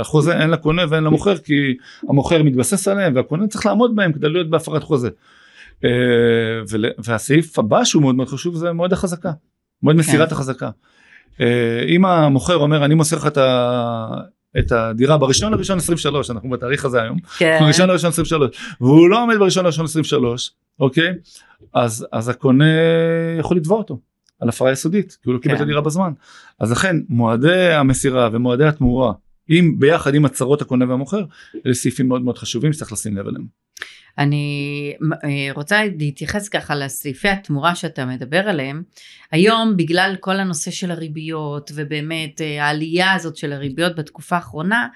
[0.00, 1.76] לחוזה הן לקונה והן למוכר כי
[2.08, 5.08] המוכר מתבסס עליהם והקונה צריך לעמוד בהם כדי להיות בהפרת חוזה.
[5.84, 5.90] אה,
[7.06, 9.30] והסעיף הבא שהוא מאוד מאוד חשוב זה מועד החזקה.
[9.82, 10.70] מועד מסירת החזקה.
[11.40, 14.08] אה, אם המוכר אומר אני מוסר לך את ה-
[14.58, 17.58] את הדירה בראשון לראשון 23 אנחנו בתאריך הזה היום כן.
[17.60, 18.50] בראשון לראשון 23
[18.80, 20.50] והוא לא עומד בראשון לראשון 23
[20.80, 21.12] אוקיי
[21.74, 22.64] אז אז הקונה
[23.38, 23.98] יכול לתבוע אותו
[24.40, 25.64] על הפרה יסודית כי הוא לא קיבל את כן.
[25.64, 26.12] הדירה בזמן
[26.60, 29.12] אז לכן מועדי המסירה ומועדי התמורה
[29.48, 31.24] עם ביחד עם הצהרות הקונה והמוכר
[31.66, 33.46] אלה סעיפים מאוד מאוד חשובים שצריך לשים לב אליהם.
[34.18, 38.82] אני אה, רוצה להתייחס ככה לסעיפי התמורה שאתה מדבר עליהם.
[39.32, 44.88] היום בגלל כל הנושא של הריביות ובאמת אה, העלייה הזאת של הריביות בתקופה האחרונה,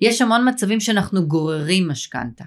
[0.00, 2.44] יש המון מצבים שאנחנו גוררים משכנתה.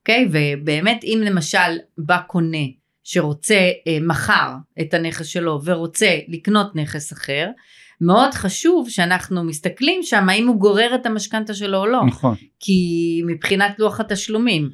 [0.00, 0.28] אוקיי?
[0.32, 2.66] ובאמת אם למשל בא קונה
[3.08, 7.48] שרוצה אה, מחר את הנכס שלו ורוצה לקנות נכס אחר,
[8.00, 12.04] מאוד חשוב שאנחנו מסתכלים שם האם הוא גורר את המשכנתה שלו או לא.
[12.06, 12.34] נכון.
[12.60, 12.82] כי
[13.26, 14.70] מבחינת לוח התשלומים.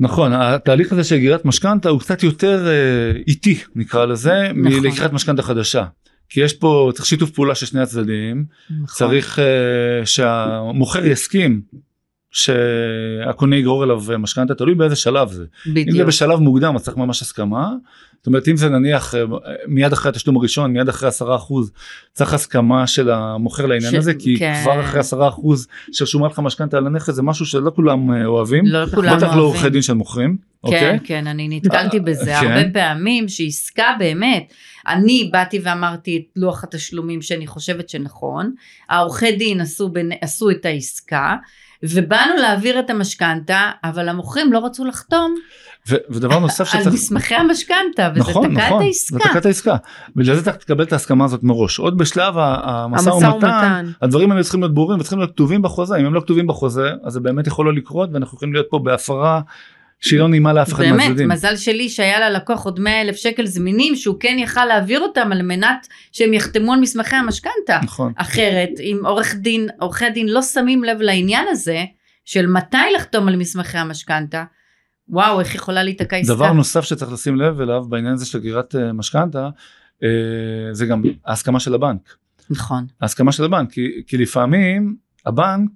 [0.00, 4.82] נכון התהליך הזה של הגירת משכנתה הוא קצת יותר אה, איטי נקרא לזה נכון.
[4.82, 5.84] מלקיחת משכנתה חדשה.
[6.28, 8.86] כי יש פה צריך שיתוף פעולה של שני הצדדים נכון.
[8.86, 11.62] צריך uh, שהמוכר יסכים
[12.32, 16.06] שהקונה יגרור אליו משכנתה תלוי באיזה שלב זה אם זה בדיוק.
[16.08, 17.70] בשלב מוקדם אז צריך ממש הסכמה
[18.18, 19.20] זאת אומרת אם זה נניח אה,
[19.66, 21.70] מיד אחרי התשלום הראשון מיד אחרי עשרה אחוז
[22.12, 24.60] צריך הסכמה של המוכר לעניין ש- הזה כי כן.
[24.62, 28.66] כבר אחרי עשרה אחוז שרשומה לך משכנתה על הנכס זה משהו שלא כולם אה, אוהבים
[28.66, 29.72] לא כולם בטח לא עורכי אוהבים.
[29.72, 30.36] דין של מוכרים.
[30.66, 30.98] כן, אוקיי?
[31.04, 32.46] כן, אני נתקלתי בזה כן.
[32.52, 34.52] הרבה פעמים שעסקה באמת,
[34.88, 38.54] אני באתי ואמרתי את לוח התשלומים שאני חושבת שנכון,
[38.88, 41.36] העורכי דין עשו, בין, עשו את העסקה,
[41.82, 45.34] ובאנו להעביר את המשכנתה, אבל המוכרים לא רצו לחתום
[45.88, 49.18] ו- ודבר נוסף על שצריך מסמכי המשכנתה, וזה נכון תקע נכון את זה העסקה.
[49.18, 49.76] תקע את העסקה
[50.16, 53.86] בגלל זה צריך לקבל את ההסכמה הזאת מראש עוד בשלב המשא ומתן.
[54.02, 57.12] הדברים האלה צריכים להיות ברורים וצריכים להיות כתובים בחוזה אם הם לא כתובים בחוזה אז
[57.12, 59.40] זה באמת יכול לא לקרות ואנחנו יכולים להיות פה בהפרה
[60.02, 61.28] שהיא לא נעימה לאף אחד באמת, מהצדדים.
[61.28, 65.42] מזל שלי שהיה ללקוח עוד 100 אלף שקל זמינים, שהוא כן יכל להעביר אותם על
[65.42, 67.80] מנת שהם יחתמו על מסמכי המשכנתה.
[67.82, 71.84] נכון אחרת אם עורך דין עורכי דין לא שמים לב לעניין הזה
[72.24, 74.44] של מתי לחתום על מסמכי המשכנתה
[75.08, 76.34] וואו איך יכולה להיתקע עסקה.
[76.34, 79.48] דבר נוסף שצריך לשים לב אליו בעניין הזה של הגירת אה, משכנתה
[80.02, 80.08] אה,
[80.72, 82.16] זה גם ההסכמה של הבנק
[82.50, 85.70] נכון ההסכמה של הבנק כי, כי לפעמים הבנק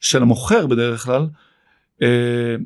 [0.00, 1.26] של המוכר בדרך כלל
[2.02, 2.56] אה,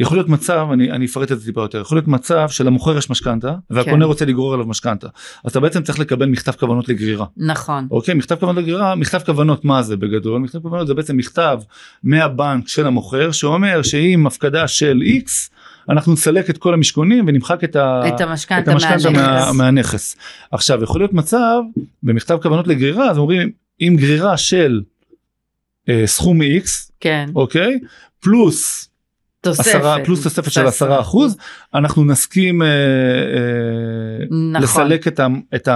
[0.00, 3.10] יכול להיות מצב אני, אני אפרט את זה טיפה יותר יכול להיות מצב שלמוכר יש
[3.10, 4.02] משכנתה והקונה כן.
[4.02, 5.08] רוצה לגרור עליו משכנתה.
[5.44, 7.26] אז אתה בעצם צריך לקבל מכתב כוונות לגרירה.
[7.36, 7.88] נכון.
[7.90, 8.14] אוקיי?
[8.14, 10.40] מכתב כוונות לגרירה מכתב כוונות מה זה בגדול?
[10.40, 11.60] מכתב כוונות זה בעצם מכתב
[12.02, 15.30] מהבנק של המוכר שאומר שעם הפקדה של x
[15.88, 18.02] אנחנו נסלק את כל המשכונים ונמחק את, ה...
[18.08, 19.56] את המשכנתה המשכנתה מה, מהנכס.
[19.56, 20.16] מהנכס.
[20.50, 21.60] עכשיו יכול להיות מצב
[22.02, 24.80] במכתב כוונות לגרירה אז אומרים עם גרירה של
[25.88, 27.26] אה, סכום x כן.
[27.34, 27.78] אוקיי?
[28.20, 28.89] פלוס
[29.40, 31.36] תוספת עשרה פלוס תוספת של עשרה אחוז
[31.74, 32.72] אנחנו נסכים אה, אה,
[34.30, 34.62] נכון.
[34.62, 35.68] לסלק את, ה, את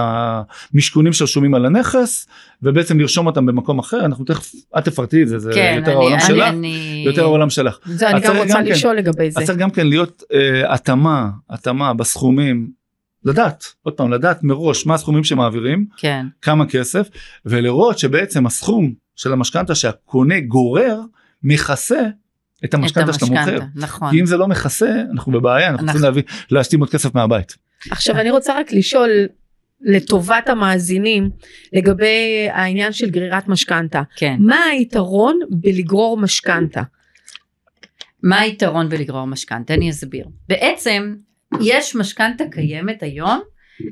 [0.73, 2.27] המשכונים שרשומים על הנכס
[2.63, 5.95] ובעצם לרשום אותם במקום אחר אנחנו תכף את תפרטי את זה זה כן יותר אני-
[5.95, 9.31] העולם אני- שלך אני- יותר העולם שלך זה אני גם רוצה גם כן- לשאול לגבי
[9.31, 9.39] זה.
[9.39, 12.69] אז צריך גם כן להיות אה, התאמה התאמה בסכומים
[13.25, 17.07] לדעת עוד פעם לדעת מראש מה הסכומים שמעבירים כן כמה כסף
[17.45, 20.99] ולראות שבעצם הסכום של המשכנתה שהקונה גורר
[21.43, 22.01] מכסה
[22.65, 23.59] את המשכנתה שאתה מוכר.
[23.75, 27.15] נכון כי אם זה לא מכסה אנחנו בבעיה אנחנו אנחנו- צריכים להביא להשתים עוד כסף
[27.15, 27.55] מהבית.
[27.91, 29.09] עכשיו אני רוצה רק לשאול
[29.81, 31.29] לטובת המאזינים
[31.73, 34.01] לגבי העניין של גרירת משכנתה.
[34.15, 36.81] כן מה היתרון בלגרור משכנתה?
[38.23, 39.73] מה היתרון בלגרור משכנתה?
[39.73, 40.25] אני אסביר.
[40.49, 41.15] בעצם
[41.61, 43.41] יש משכנתה קיימת היום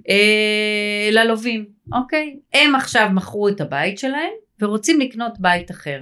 [0.10, 2.36] אה, ללווים, אוקיי?
[2.54, 4.32] הם עכשיו מכרו את הבית שלהם
[4.64, 6.00] ורוצים לקנות בית אחר.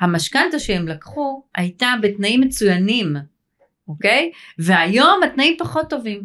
[0.00, 3.16] המשכנתה שהם לקחו הייתה בתנאים מצוינים,
[3.88, 4.30] אוקיי?
[4.58, 6.22] והיום התנאים פחות טובים.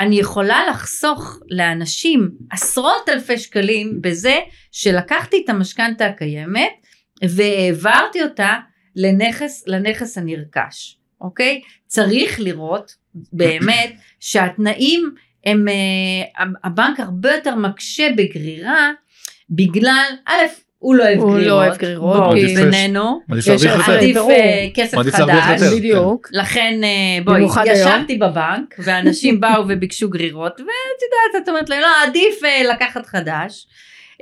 [0.00, 4.38] אני יכולה לחסוך לאנשים עשרות אלפי שקלים בזה
[4.72, 6.72] שלקחתי את המשכנתה הקיימת
[7.24, 8.54] והעברתי אותה
[8.96, 11.60] לנכס, לנכס הנרכש, אוקיי?
[11.86, 12.94] צריך לראות
[13.32, 15.14] באמת שהתנאים
[15.46, 18.90] הם, אה, הבנק הרבה יותר מקשה בגרירה
[19.50, 23.64] בגלל, א', הוא לא אוהב הוא לא גרירות, אוהב גרירות, בואו, כי- בינינו, מעדיף יש
[23.64, 23.98] להרוויח לך- יותר.
[23.98, 24.16] עדיף.
[24.16, 25.62] אה, כסף חדש.
[25.76, 26.28] בדיוק.
[26.32, 27.42] לכן אה, בואי.
[27.72, 30.66] ישבתי בבנק ואנשים באו וביקשו גרירות ואת
[31.02, 33.66] יודעת את אומרת להם לא עדיף אה, לקחת חדש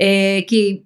[0.01, 0.07] אה,
[0.47, 0.81] כי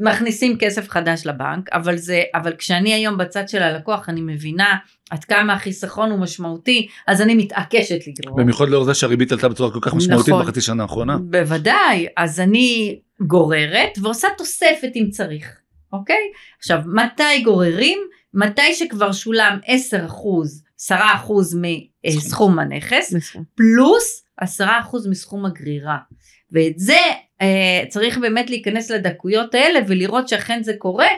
[0.00, 4.74] מכניסים כסף חדש לבנק אבל זה אבל כשאני היום בצד של הלקוח אני מבינה
[5.10, 8.38] עד כמה החיסכון הוא משמעותי אז אני מתעקשת לגרור.
[8.38, 10.46] במיוחד לאור זה שהריבית עלתה בצורה כל כך משמעותית נכון.
[10.46, 11.18] בחצי שנה האחרונה.
[11.18, 15.56] בוודאי, אז אני גוררת ועושה תוספת אם צריך,
[15.92, 16.30] אוקיי?
[16.58, 17.98] עכשיו, מתי גוררים?
[18.34, 21.58] מתי שכבר שולם 10 אחוז, 10 אחוז
[22.06, 23.14] מסכום הנכס,
[23.54, 25.98] פלוס 10 אחוז מסכום הגרירה.
[26.52, 26.98] ואת זה
[27.40, 31.08] אה, צריך באמת להיכנס לדקויות האלה ולראות שאכן זה קורה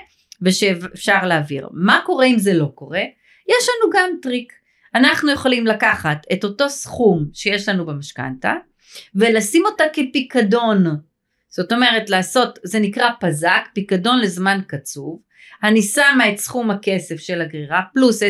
[0.42, 1.68] ושאפשר להעביר.
[1.72, 3.02] מה קורה אם זה לא קורה?
[3.48, 4.52] יש לנו גם טריק.
[4.94, 8.52] אנחנו יכולים לקחת את אותו סכום שיש לנו במשכנתה
[9.14, 10.84] ולשים אותה כפיקדון.
[11.48, 15.20] זאת אומרת לעשות, זה נקרא פז"ק, פיקדון לזמן קצוב.
[15.62, 18.26] אני שמה את סכום הכסף של הגרירה פלוס 10%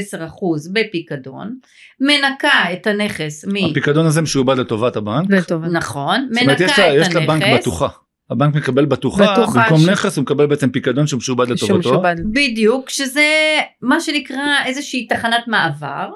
[0.73, 1.57] בפיקדון,
[2.01, 3.71] מנקה את הנכס מ...
[3.71, 5.31] הפיקדון הזה משועבד לטובת הבנק.
[5.31, 5.67] לטובה.
[5.69, 7.61] נכון, זאת אומרת, יש מנקה לה- את יש לבנק הנכס.
[7.61, 7.89] בטוחה.
[8.31, 11.83] הבנק מקבל בטוחה, בטוחה במקום ש- נכס הוא מקבל בעצם פיקדון שמשועבד לטובתו.
[11.83, 12.15] שמשובד.
[12.33, 16.11] בדיוק, שזה מה שנקרא איזושהי תחנת מעבר,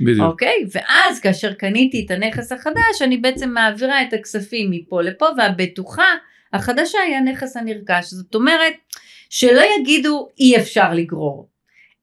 [0.00, 0.26] בדיוק.
[0.26, 0.64] אוקיי?
[0.72, 6.06] ואז כאשר קניתי את הנכס החדש, אני בעצם מעבירה את הכספים מפה לפה, והבטוחה
[6.52, 8.04] החדשה היא הנכס הנרכש.
[8.10, 8.74] זאת אומרת,
[9.30, 11.48] שלא יגידו אי אפשר לגרור.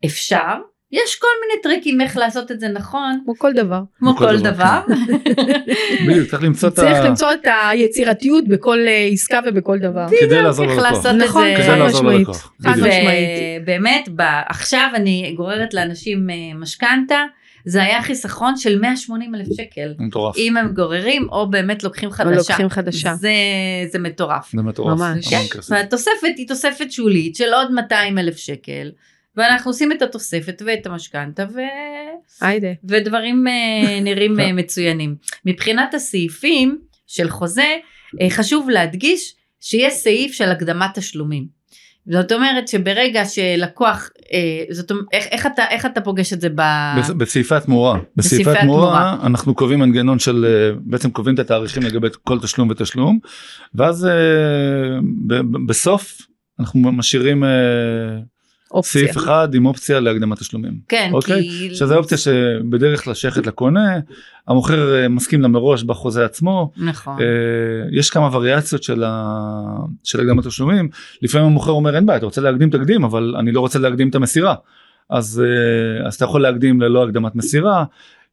[0.05, 0.55] אפשר,
[0.93, 3.81] יש כל מיני טריקים איך לעשות את זה נכון, כמו כל דבר.
[3.99, 4.81] כמו כל דבר, דבר.
[6.07, 7.03] בדיוק, צריך למצוא את צריך ה...
[7.09, 10.05] למצוא את היצירתיות בכל אה, עסקה ובכל דבר.
[10.19, 10.91] כדי לעזור איך ללקוח.
[10.91, 11.43] לעשות את נכון.
[11.57, 12.11] כדי לעזור.
[12.11, 12.53] ללקוח.
[12.63, 12.69] חד.
[12.69, 12.99] משמעית.
[13.61, 17.23] ובאמת, ב- עכשיו אני גוררת לאנשים אה, משכנתה,
[17.65, 19.93] זה היה חיסכון של 180 אלף שקל.
[19.99, 20.37] מטורף.
[20.37, 22.35] אם הם גוררים או באמת לוקחים או חדשה.
[22.35, 23.13] לוקחים חדשה.
[23.15, 23.31] זה,
[23.91, 24.51] זה מטורף.
[24.55, 24.99] זה מטורף.
[24.99, 25.27] ממש.
[25.27, 25.59] כן.
[25.69, 28.91] והתוספת היא תוספת שולית של עוד 200 אלף שקל,
[29.37, 31.59] ואנחנו עושים את התוספת ואת המשכנתה ו...
[32.41, 32.67] היידה.
[32.83, 33.53] ודברים אה,
[34.05, 35.15] נראים אה, מצוינים.
[35.45, 37.75] מבחינת הסעיפים של חוזה,
[38.21, 41.63] אה, חשוב להדגיש שיש סעיף של הקדמת תשלומים.
[42.11, 44.39] זאת אומרת שברגע שלקוח, אה,
[44.73, 46.61] זאת אומרת, איך, איך, אתה, איך אתה פוגש את זה ב...
[46.99, 47.99] בס- בסעיפי התמורה.
[48.15, 49.27] בסעיפי התמורה התמורה.
[49.27, 50.45] אנחנו קובעים מנגנון של
[50.79, 53.19] בעצם קובעים את התאריכים לגבי כל תשלום ותשלום
[53.75, 54.11] ואז אה,
[55.27, 56.17] ב- ב- בסוף
[56.59, 57.49] אנחנו משאירים אה,
[58.73, 59.01] אופציה.
[59.01, 60.79] סעיף אחד עם אופציה להקדמת תשלומים.
[60.87, 61.41] כן, אוקיי?
[61.41, 61.75] כי...
[61.75, 63.99] שזה אופציה שבדרך כלל שייכת לקונה
[64.47, 67.21] המוכר אה, מסכים לה מראש בחוזה עצמו נכון.
[67.21, 67.25] אה,
[67.91, 69.35] יש כמה וריאציות של, ה...
[70.03, 70.89] של הקדמת תשלומים
[71.21, 74.15] לפעמים המוכר אומר אין בעיה אתה רוצה להקדים תקדים אבל אני לא רוצה להקדים את
[74.15, 74.55] המסירה
[75.09, 77.83] אז, אה, אז אתה יכול להקדים ללא הקדמת מסירה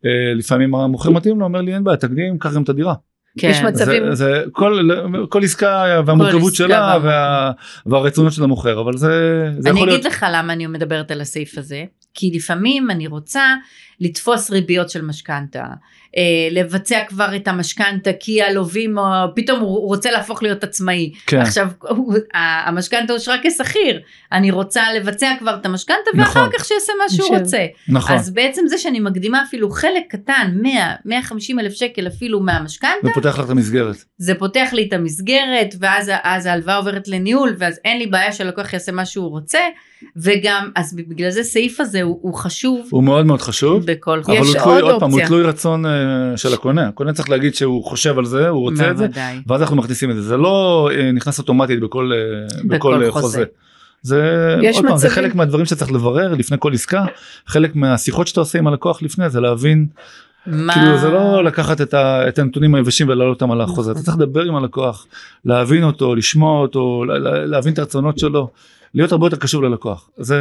[0.06, 2.94] אה, לפעמים המוכר מתאים לו אומר לי אין בעיה תקדים קח גם את הדירה.
[3.38, 3.48] כן.
[3.50, 4.88] יש מצבים- זה, זה כל,
[5.28, 6.98] כל עסקה והמורכבות שלה.
[7.02, 7.50] וה,
[7.86, 9.08] והרצונות של המוכר אבל זה,
[9.58, 13.06] זה אני יכול אגיד להיות לך למה אני מדברת על הסעיף הזה, כי לפעמים אני
[13.06, 13.54] רוצה
[14.00, 15.64] לתפוס ריביות של משכנתה,
[16.50, 21.12] לבצע כבר את המשכנתה כי הלווים, או פתאום הוא רוצה להפוך להיות עצמאי.
[21.26, 21.40] כן.
[21.40, 21.68] עכשיו
[22.66, 24.00] המשכנתה אושרה כשכיר,
[24.32, 26.58] אני רוצה לבצע כבר את המשכנתה ואחר נכון.
[26.58, 27.66] כך שיעשה מה שהוא רוצה.
[27.88, 32.90] נכון אז בעצם זה שאני מקדימה אפילו חלק קטן, 100, 150 אלף שקל אפילו מהמשכנתה,
[33.02, 37.54] זה פותח לך את המסגרת זה פותח לי את המסגרת ואז אז ההלוואה עוברת לניהול
[37.58, 39.58] ואז אין לי בעיה שהלקוח יעשה מה שהוא רוצה
[40.16, 44.34] וגם אז בגלל זה סעיף הזה הוא, הוא חשוב הוא מאוד מאוד חשוב בכל אבל
[44.34, 45.20] יש הוא עוד תלוי, עוד פעם, הוא.
[45.26, 45.99] תלוי רצון אה,
[46.36, 49.04] של הקונה, הקונה צריך להגיד שהוא חושב על זה, הוא רוצה את זה.
[49.46, 52.18] ואז אנחנו מכניסים את זה, זה לא אה, נכנס אוטומטית בכל, אה,
[52.64, 53.44] בכל אה, חוזה.
[54.02, 54.20] זה,
[54.76, 57.04] עוד פעם, זה מצבים- חלק מהדברים שצריך לברר לפני כל עסקה,
[57.46, 59.86] חלק מהשיחות שאתה עושה עם הלקוח לפני זה להבין,
[60.46, 60.72] מה...
[60.74, 64.16] כאילו זה לא לקחת את, ה, את הנתונים היבשים ולהעלות אותם על החוזה, אתה צריך
[64.16, 65.06] לדבר עם הלקוח,
[65.44, 68.50] להבין אותו, לשמוע אותו, לה- לה- להבין את הרצונות שלו,
[68.94, 70.38] להיות הרבה יותר קשוב ללקוח, זה,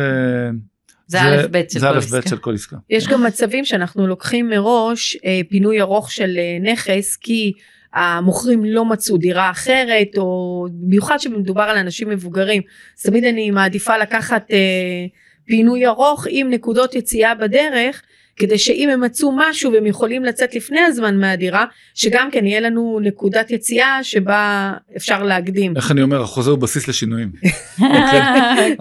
[1.09, 2.19] זה א' ב' של זה כל א' עסקה.
[2.19, 2.75] ב' של כל עסקה.
[2.89, 7.53] יש גם מצבים שאנחנו לוקחים מראש אה, פינוי ארוך של אה, נכס כי
[7.93, 12.61] המוכרים לא מצאו דירה אחרת או במיוחד שמדובר על אנשים מבוגרים
[12.97, 14.57] אז תמיד אני מעדיפה לקחת אה,
[15.45, 18.01] פינוי ארוך עם נקודות יציאה בדרך
[18.39, 22.99] כדי שאם הם מצאו משהו והם יכולים לצאת לפני הזמן מהדירה שגם כן יהיה לנו
[23.03, 25.75] נקודת יציאה שבה אפשר להקדים.
[25.75, 27.31] איך אני אומר החוזה הוא בסיס לשינויים.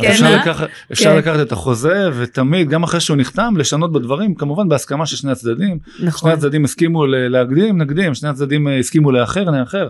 [0.00, 0.36] כן, אז אפשר, אה?
[0.36, 1.16] לקחת, כן.
[1.16, 5.78] לקחת את החוזה ותמיד גם אחרי שהוא נחתם לשנות בדברים כמובן בהסכמה של שני הצדדים
[5.96, 6.30] שני נכון.
[6.30, 9.88] הצדדים הסכימו להקדים נקדים שני הצדדים אה, הסכימו לאחר נאחר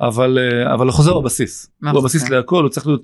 [0.00, 2.00] אבל אה, אבל החוזה הוא הבסיס הוא נכון.
[2.00, 3.02] הבסיס להכל הוא צריך להיות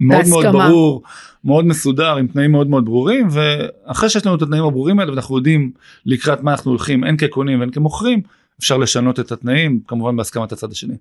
[0.00, 0.46] מאוד מאוד.
[0.52, 1.02] ברור
[1.44, 5.36] מאוד מסודר עם תנאים מאוד מאוד ברורים ואחרי שיש לנו את התנאים הברורים האלה ואנחנו
[5.36, 5.70] יודעים
[6.06, 8.20] לקראת מה אנחנו הולכים הן כקונים והן כמוכרים
[8.60, 10.94] אפשר לשנות את התנאים כמובן בהסכמת הצד השני.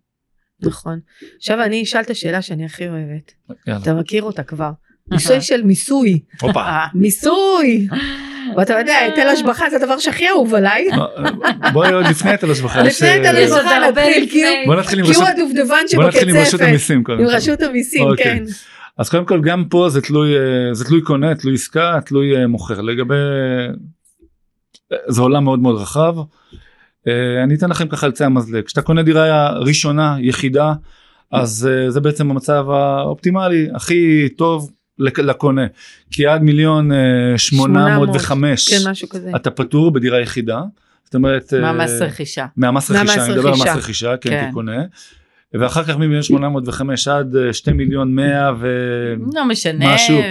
[0.61, 0.99] נכון.
[1.37, 3.33] עכשיו אני אשאל את השאלה שאני הכי אוהבת.
[3.67, 3.81] יאללה.
[3.81, 4.69] אתה מכיר אותה כבר.
[5.11, 6.19] מיסוי של מיסוי.
[6.41, 6.61] הופה.
[6.61, 7.87] אה, מיסוי!
[8.57, 10.87] ואתה יודע, היטל השבחה זה הדבר שהכי אהוב עליי.
[11.73, 12.83] בואי עוד לפני היטל השבחה.
[12.83, 14.43] לפני היטל אה, השבחה נתחיל, כי
[15.01, 16.67] הוא- רשות- הדובדבן בוא נתחיל עם רשות שבקצפת.
[16.69, 17.25] המיסים קודם עם.
[17.27, 18.23] רשות המיסים, אוקיי.
[18.25, 18.43] כן.
[18.99, 22.47] אז קודם כל גם פה זה תלוי אה, זה תלוי קונה תלוי עסקה תלוי אה,
[22.47, 23.15] מוכר לגבי
[25.07, 26.15] זה עולם מאוד מאוד רחב.
[27.07, 30.73] אה, אני אתן לכם ככה על קצה המזלג כשאתה קונה דירה ראשונה יחידה
[31.31, 35.65] אז זה בעצם המצב האופטימלי הכי טוב לק- לקונה
[36.11, 36.91] כי עד מיליון
[37.37, 39.31] שמונה מאות וחמש כן, משהו כזה.
[39.35, 40.61] אתה פטור בדירה יחידה.
[41.05, 42.45] זאת אומרת מהמס רכישה.
[42.57, 44.17] מהמס רכישה, אני מדבר על מס רכישה.
[44.17, 44.47] כן, כן.
[44.51, 44.83] כקונה.
[45.53, 48.67] ואחר כך ממיליון 805 עד אה, 2 מיליון 100 ו...
[49.33, 49.93] לא משנה.
[49.93, 50.21] משהו.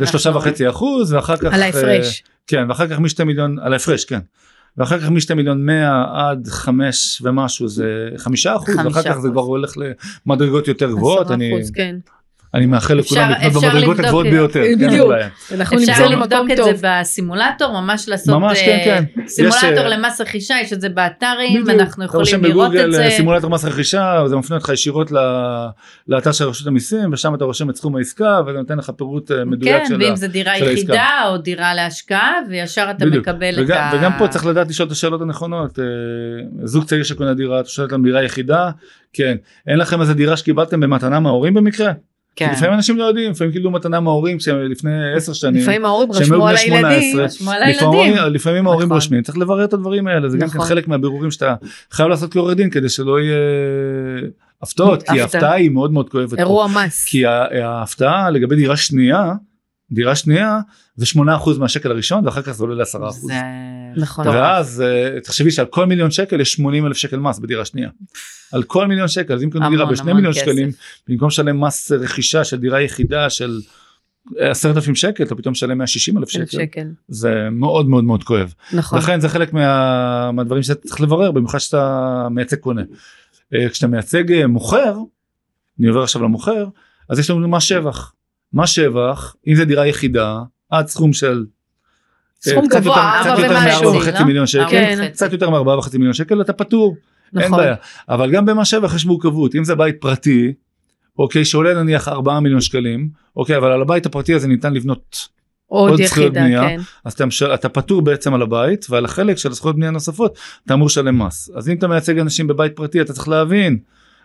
[0.00, 2.22] זה שלושה וחצי אחוז ואחר כך על אה, ההפרש.
[2.46, 4.18] כן ואחר כך משתי מיליון על ההפרש כן
[4.76, 9.28] ואחר כך משתי מיליון מאה עד חמש ומשהו זה חמישה אחוז, ואחר כך זה.
[9.30, 9.72] כבר הולך
[10.26, 11.96] למדרגות יותר גבוהות, אני, 10%, כן.
[12.56, 14.26] אני מאחל לכולם לקנות במדרגות הגבוהות.
[14.26, 15.12] ביותר, בדיוק.
[15.54, 16.56] אנחנו אפשר לבדוק את.
[16.56, 19.26] זה בסימולטור, ממש לעשות ממש, אה, כן, כן.
[19.26, 21.70] סימולטור אה, למס רכישה, יש את זה באתרים.
[21.70, 23.04] אנחנו אתה יכולים רושם לראות בגוגל, את זה.
[23.04, 25.12] אה, סימולטור מס רכישה זה מפנה אותך ישירות
[26.08, 29.44] לאתר של רשות המיסים ושם אתה רושם את סכום העסקה וזה נותן לך פירוט אה,
[29.44, 30.16] מדויק כן, של ואם ה...
[30.16, 30.70] זה דירה העסקה.
[30.70, 33.06] יחידה או דירה להשקעה, וישר אתה.
[33.06, 33.90] מקבל את ה...
[33.94, 35.78] וגם פה צריך לדעת לשאול את השאלות הנכונות.
[36.64, 38.70] זוג צעיר שקונה דירה, אתה שואל אותם דירה יחידה,
[39.12, 39.36] כן.
[39.66, 41.92] אין לכם איזה דירה שקיבלתם במתנה מההורים במקרה?
[42.36, 42.50] כן.
[42.52, 44.36] לפעמים אנשים לא יודעים, לפעמים קיבלו מתנה מההורים
[44.70, 45.62] לפני עשר שנים.
[45.62, 47.12] לפעמים ההורים רשמו על הילדים.
[47.12, 47.24] 18.
[47.24, 48.96] רשמו על לפעמים, ההורים נכון.
[48.96, 50.66] רושמים, צריך לברר את הדברים האלה, זה גם נכון.
[50.66, 51.54] חלק מהבירורים שאתה
[51.90, 53.36] חייב לעשות כעורך דין כדי שלא יהיה
[54.62, 55.22] הפתעות, כי הפתעה.
[55.22, 56.38] ההפתעה היא מאוד מאוד כואבת.
[56.38, 57.04] אירוע מס.
[57.04, 57.26] כי
[57.62, 59.32] ההפתעה לגבי דירה שנייה,
[59.90, 60.58] דירה שנייה
[60.96, 61.18] זה 8%
[61.58, 63.10] מהשקל הראשון ואחר כך זה עולה ל-10%.
[63.10, 63.34] זה...
[63.96, 64.28] נכון.
[64.28, 67.88] ואז אה, תחשבי שעל כל מיליון שקל יש 80 אלף שקל מס בדירה שנייה.
[68.52, 70.42] על כל מיליון שקל, אז אם קונים דירה המון, בשני המון מיליון כסף.
[70.42, 70.70] שקלים,
[71.08, 73.60] במקום לשלם מס רכישה של דירה יחידה של
[74.40, 76.46] אה, עשרת אלפים שקל, אתה פתאום משלם 160 אלף שקל.
[76.46, 76.88] שקל.
[77.08, 78.54] זה מאוד מאוד מאוד כואב.
[78.72, 78.98] נכון.
[78.98, 82.82] לכן זה חלק מה, מהדברים שאתה צריך לברר, במיוחד שאתה מייצג קונה.
[83.54, 84.96] אה, כשאתה מייצג אה, מוכר,
[85.78, 86.66] אני עובר עכשיו למוכר,
[87.08, 88.12] אז יש לנו מס שבח.
[88.56, 90.38] מס שבח, אם זה דירה יחידה,
[90.70, 91.44] עד סכום של...
[92.46, 94.24] אה, סכום קצת גבוה, יותר- ארבע קצת יותר ומשהו, מארבע וחצי לא?
[94.24, 94.98] מיליון שקל, כן.
[94.98, 95.12] וחצי.
[95.12, 96.96] קצת יותר מארבעה וחצי מיליון שקל אתה פטור,
[97.36, 97.58] אין נכון.
[97.58, 97.74] בעיה.
[98.08, 100.52] אבל גם במס שבח יש מורכבות, אם זה בית פרטי,
[101.18, 105.28] אוקיי, שעולה נניח 4 מיליון שקלים, אוקיי, אבל על הבית הפרטי הזה ניתן לבנות
[105.66, 106.62] עוד עוד זכויות יחידה, בנייה.
[106.62, 106.80] כן.
[107.04, 110.74] אז אתה, משל, אתה פטור בעצם על הבית ועל החלק של הזכויות בנייה נוספות אתה
[110.74, 113.78] אמור לשלם מס אז אם אתה מייצג אנשים בבית פרטי אתה צריך להבין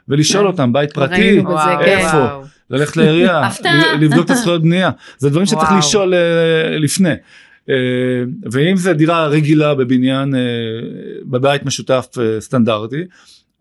[0.08, 0.48] ולשאול כן.
[0.48, 1.82] אותם בית פרטי כן.
[1.82, 2.18] איפה?
[2.18, 2.44] וואו.
[2.72, 3.50] ללכת לעירייה
[4.02, 5.70] לבדוק את הזכויות בנייה זה דברים שצריך.
[5.78, 7.14] לשאול אה, לפני.
[7.70, 7.76] אה,
[8.52, 10.40] ואם זה דירה רגילה בבניין אה,
[11.24, 12.08] בבית משותף
[12.40, 13.04] סטנדרטי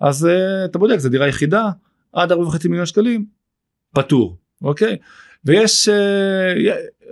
[0.00, 0.28] אז
[0.64, 1.68] אתה בודק זה דירה יחידה
[2.12, 3.24] עד 4.5 מיליון שקלים
[3.94, 4.96] פטור אוקיי
[5.44, 5.88] ויש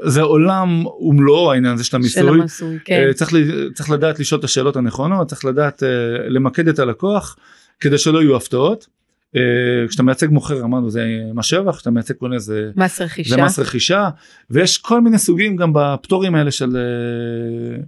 [0.02, 3.04] זה עולם ומלואו העניין הזה של של המיסוי המיסוי, כן.
[3.08, 3.32] אה, צריך,
[3.74, 5.82] צריך לדעת לשאול את השאלות הנכונות צריך לדעת
[6.28, 7.37] למקד את הלקוח
[7.80, 8.97] כדי שלא יהיו הפתעות.
[9.37, 13.37] אה, כשאתה מייצג מוכר אמרנו זה מס שבח כשאתה מייצג קונה זה, מס רכישה.
[13.37, 14.09] זה מס רכישה
[14.51, 17.83] ויש כל מיני סוגים גם בפטורים האלה של אה,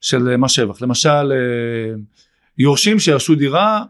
[0.00, 1.94] של מס שבח למשל אה,
[2.58, 3.84] יורשים שירשו דירה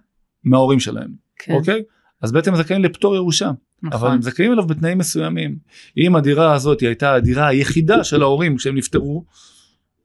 [0.45, 1.53] מההורים שלהם כן.
[1.53, 1.83] אוקיי
[2.23, 3.51] אז בעצם הם זכאים לפטור ירושה
[3.85, 4.13] אבל נכון.
[4.13, 5.57] הם זכאים אליו בתנאים מסוימים.
[5.99, 9.25] אם הדירה הזאת הייתה הדירה היחידה של ההורים כשהם נפטרו,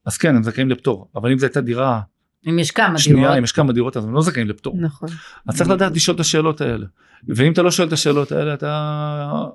[0.05, 1.09] אז כן הם זכאים לפטור.
[1.15, 2.01] אבל אם זו הייתה דירה
[2.47, 3.37] אם יש כמה שנייה, דירות.
[3.37, 4.75] אם יש כמה דירות אז הם לא זכאים לפטור.
[4.77, 5.09] נכון.
[5.47, 6.85] אז צריך לדעת לשאול את השאלות האלה.
[7.27, 9.45] ואם אתה לא שואל את השאלות האלה אתה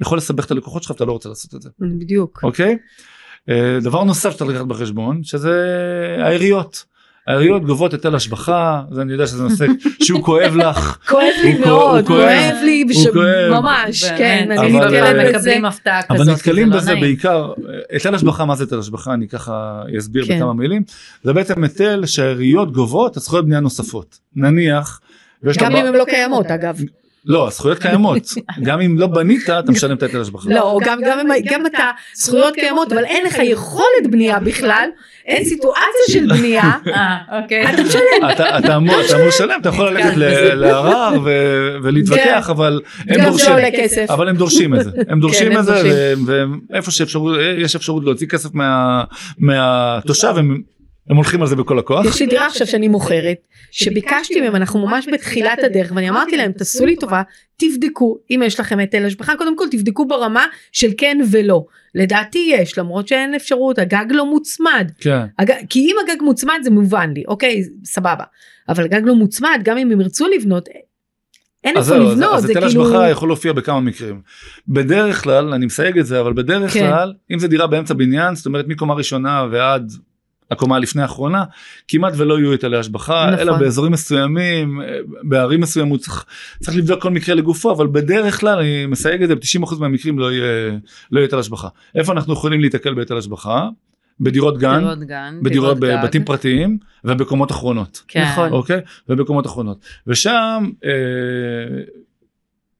[0.00, 1.70] יכול לסבך את הלקוחות שלך ואתה לא רוצה לעשות את זה.
[1.78, 2.40] בדיוק.
[2.42, 2.78] אוקיי?
[3.48, 5.66] אה, דבר נוסף שצריך לקחת בחשבון שזה
[6.18, 6.84] העיריות.
[7.26, 9.66] העיריות גובות היטל השבחה, זה אני יודע שזה נושא
[10.02, 10.96] שהוא כואב לך.
[11.10, 12.54] כואב לי מאוד, כואב.
[12.64, 12.84] לי.
[13.50, 15.30] ממש, כן, אני נתקלת אה.
[15.30, 16.20] מקבלים הפתעה כזאת.
[16.20, 16.94] אבל נתקלים לא בזה.
[16.94, 17.52] בעיקר,
[17.90, 19.14] היטל השבחה, מה זה היטל השבחה?
[19.14, 20.36] אני ככה אסביר כן.
[20.36, 20.82] בכמה מילים.
[21.22, 24.18] זה בעצם היטל שהעיריות גובות על זכויות בנייה נוספות.
[24.36, 25.00] נניח,
[25.58, 26.78] גם אם הן לא קיימות אגב.
[27.26, 28.22] לא, הזכויות קיימות.
[28.66, 30.48] גם אם לא בנית, אתה משלם את היטל השבחה.
[30.50, 34.88] לא, גם, גם, אם- גם אתה, זכויות קיימות, אבל אין לך יכולת בנייה בכלל,
[35.26, 36.62] אין סיטואציה של בנייה,
[36.94, 37.74] אה, אוקיי.
[37.74, 38.30] אתה משלם.
[38.58, 38.96] אתה אמור
[39.28, 41.14] לשלם, אתה יכול ללכת ל- לערר
[41.82, 43.52] ולהתווכח, אבל הם דורשים.
[44.10, 46.14] אבל הם דורשים את זה, הם דורשים כן, את זה,
[46.70, 49.04] ואיפה שיש אפשרות להוציא כסף מה-
[49.38, 50.60] מהתושב, הם
[51.10, 52.06] הם הולכים על זה בכל הכוח.
[52.06, 53.36] יש לי דירה עכשיו שאני מוכרת,
[53.70, 57.22] שביקשתי מהם, אנחנו ממש בתחילת הדרך, ואני אמרתי להם, תעשו לי טובה,
[57.56, 61.64] תבדקו, אם יש לכם היטל השבחה, קודם כל תבדקו ברמה של כן ולא.
[61.94, 64.90] לדעתי יש, למרות שאין אפשרות, הגג לא מוצמד.
[65.00, 65.20] כן.
[65.68, 68.24] כי אם הגג מוצמד זה מובן לי, אוקיי, סבבה.
[68.68, 70.68] אבל הגג לא מוצמד, גם אם הם ירצו לבנות,
[71.64, 72.82] אין איפה זהו, אז- לבנות, אז זה היטל כאילו...
[72.84, 74.20] השבחה יכול להופיע בכמה מקרים.
[74.68, 76.90] בדרך כלל, אני מסייג את זה, אבל בדרך כן.
[76.90, 79.92] כלל, אם זה דירה באמצע בניין, זאת אומרת מקומה ראשונה ועד
[80.52, 81.44] הקומה לפני האחרונה,
[81.88, 83.38] כמעט ולא יהיו היטלי השבחה, נכון.
[83.38, 84.80] אלא באזורים מסוימים,
[85.22, 86.24] בערים מסוימות צריך,
[86.60, 90.32] צריך לבדוק כל מקרה לגופו, אבל בדרך כלל, אני מסייג את זה, ב-90% מהמקרים לא
[90.32, 90.70] יהיה
[91.10, 91.68] לא יהיה היטל השבחה.
[91.94, 93.68] איפה אנחנו יכולים להיתקל בהיטל השבחה?
[94.20, 95.38] בדירות גן, דירות גן.
[95.42, 96.02] בדירות דירות גג.
[96.02, 98.02] בבתים פרטיים ובקומות אחרונות.
[98.08, 98.22] כן.
[98.22, 98.52] נכון.
[98.52, 98.80] אוקיי?
[99.08, 99.78] ובקומות אחרונות.
[100.06, 100.90] ושם אה,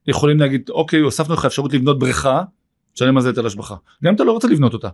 [0.06, 2.42] יכולים להגיד, אוקיי, הוספנו לך אפשרות לבנות בריכה,
[2.94, 3.74] תשלם על זה היטל השבחה.
[4.04, 4.88] גם אם אתה לא רוצה לבנות אותה,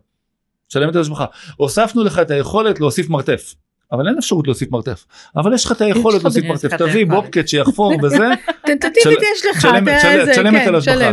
[0.68, 1.24] תשלם היטל השבחה.
[1.56, 3.54] הוספנו לך את היכולת להוסיף מרתף.
[3.92, 5.04] אבל אין אפשרות להוסיף מרתף.
[5.36, 6.74] אבל יש לך את היכולת להוסיף מרתף.
[6.74, 7.06] את תביא.
[7.06, 10.54] בובקט שיחפור וזה, תשלם- יש לך, תשלם אתה תשלם- איזה, תשלם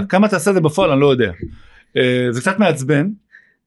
[0.01, 0.08] כן.
[0.10, 1.32] כמה תעשה את זה בפועל אני לא יודע.
[1.97, 3.08] אה, זה קצת מעצבן.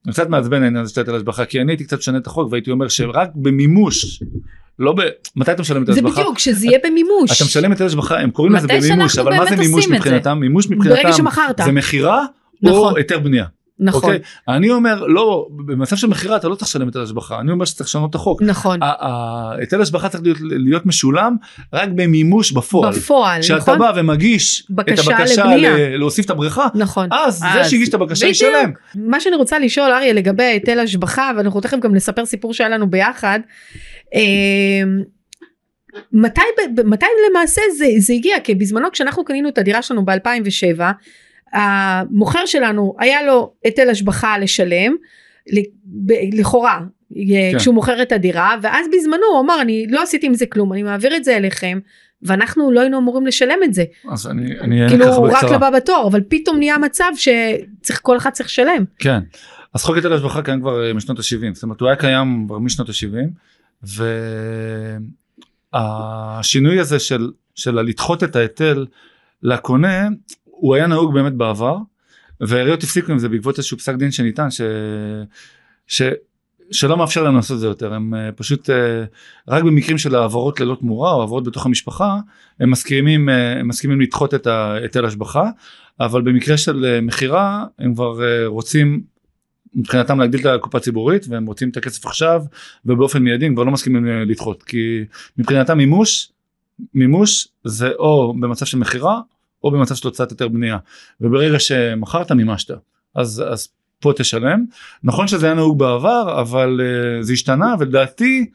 [0.06, 2.52] זה קצת מעצבן העניין הזה של היטל השבחה כי אני הייתי קצת משנה את החוק
[2.52, 4.22] והייתי אומר שרק במימוש
[4.78, 5.00] לא ב...
[5.36, 6.20] מתי אתה משלם היטל זה השבחה?
[6.20, 7.36] בדיוק, שזה יהיה במימוש.
[7.36, 9.96] אתה משלם היטל השבחה הם קוראים לזה במימוש אבל מה זה מימוש את זה?
[9.96, 10.38] מבחינתם?
[10.40, 10.98] מימוש מבחינתם.
[11.64, 12.24] זה מכירה
[12.62, 12.92] נכון.
[12.92, 13.44] או היתר בנייה.
[13.80, 14.18] נכון, אוקיי?
[14.48, 17.88] אני אומר לא במצב של מכירה אתה לא צריך לשלם היטל השבחה אני אומר שצריך
[17.88, 18.42] לשנות את החוק.
[18.42, 18.80] נכון.
[19.60, 21.36] היטל השבחה צריך להיות, להיות משולם
[21.72, 22.92] רק במימוש בפועל.
[22.92, 23.78] בפועל, כשאתה נכון?
[23.78, 25.76] בא ומגיש את בקשה הבקשה לבנייה.
[25.76, 27.08] ל- להוסיף את הבריכה נכון.
[27.12, 28.26] אז זה אז, שהגיש את הבקשה.
[28.26, 28.70] ישלם.
[28.94, 32.90] מה שאני רוצה לשאול אריה לגבי היטל השבחה ואנחנו תכף גם נספר סיפור שהיה לנו
[32.90, 33.40] ביחד.
[34.14, 34.20] אה,
[36.12, 36.40] מתי,
[36.84, 40.80] מתי למעשה זה, זה הגיע כי בזמנו כשאנחנו קנינו את הדירה שלנו ב2007
[41.52, 44.94] המוכר שלנו היה לו היטל השבחה לשלם
[46.32, 46.80] לכאורה
[47.52, 47.58] כן.
[47.58, 50.82] כשהוא מוכר את הדירה ואז בזמנו הוא אמר אני לא עשיתי עם זה כלום אני
[50.82, 51.78] מעביר את זה אליכם
[52.22, 55.34] ואנחנו לא היינו אמורים לשלם את זה אז אני אני אענה כאילו ככה הוא רק
[55.42, 55.56] בקצרה.
[55.56, 59.20] לבא בתור אבל פתאום נהיה מצב שצריך כל אחד צריך לשלם כן.
[59.74, 62.58] אז חוק היטל השבחה קיים כבר אה, משנות ה-70 זאת אומרת הוא היה קיים כבר
[62.58, 63.94] משנות ה-70
[65.74, 68.86] והשינוי הזה של של לדחות את ההיטל
[69.42, 70.08] לקונה
[70.60, 71.76] הוא היה נהוג באמת בעבר
[72.40, 74.60] והעיריות הפסיקו עם זה בעקבות איזשהו פסק דין שניתן ש...
[75.86, 76.02] ש...
[76.70, 77.94] שלא מאפשר להם לעשות את זה יותר.
[77.94, 79.04] הם אה, פשוט אה,
[79.48, 82.16] רק במקרים של העברות ללא תמורה או העברות בתוך המשפחה
[82.60, 85.50] הם מסכימים אה, הם מסכימים לדחות את ההיטל השבחה
[86.00, 89.02] אבל במקרה של אה, מכירה הם כבר אה, רוצים
[89.74, 92.42] מבחינתם להגדיל את הקופה הציבורית והם רוצים את הכסף עכשיו
[92.86, 94.62] ובאופן מיידי הם כבר לא מסכימים לדחות.
[94.62, 95.04] כי
[95.38, 96.32] מבחינתם מימוש
[96.94, 99.20] מימוש זה או במצב של מכירה
[99.64, 100.78] או במצב של הוצאת היתר בנייה.
[101.20, 102.70] וברגע שמכרת מימשת.
[103.14, 103.68] אז אז
[104.00, 104.64] פה תשלם.
[105.02, 108.50] נכון שזה היה נהוג בעבר אבל uh, זה השתנה ולדעתי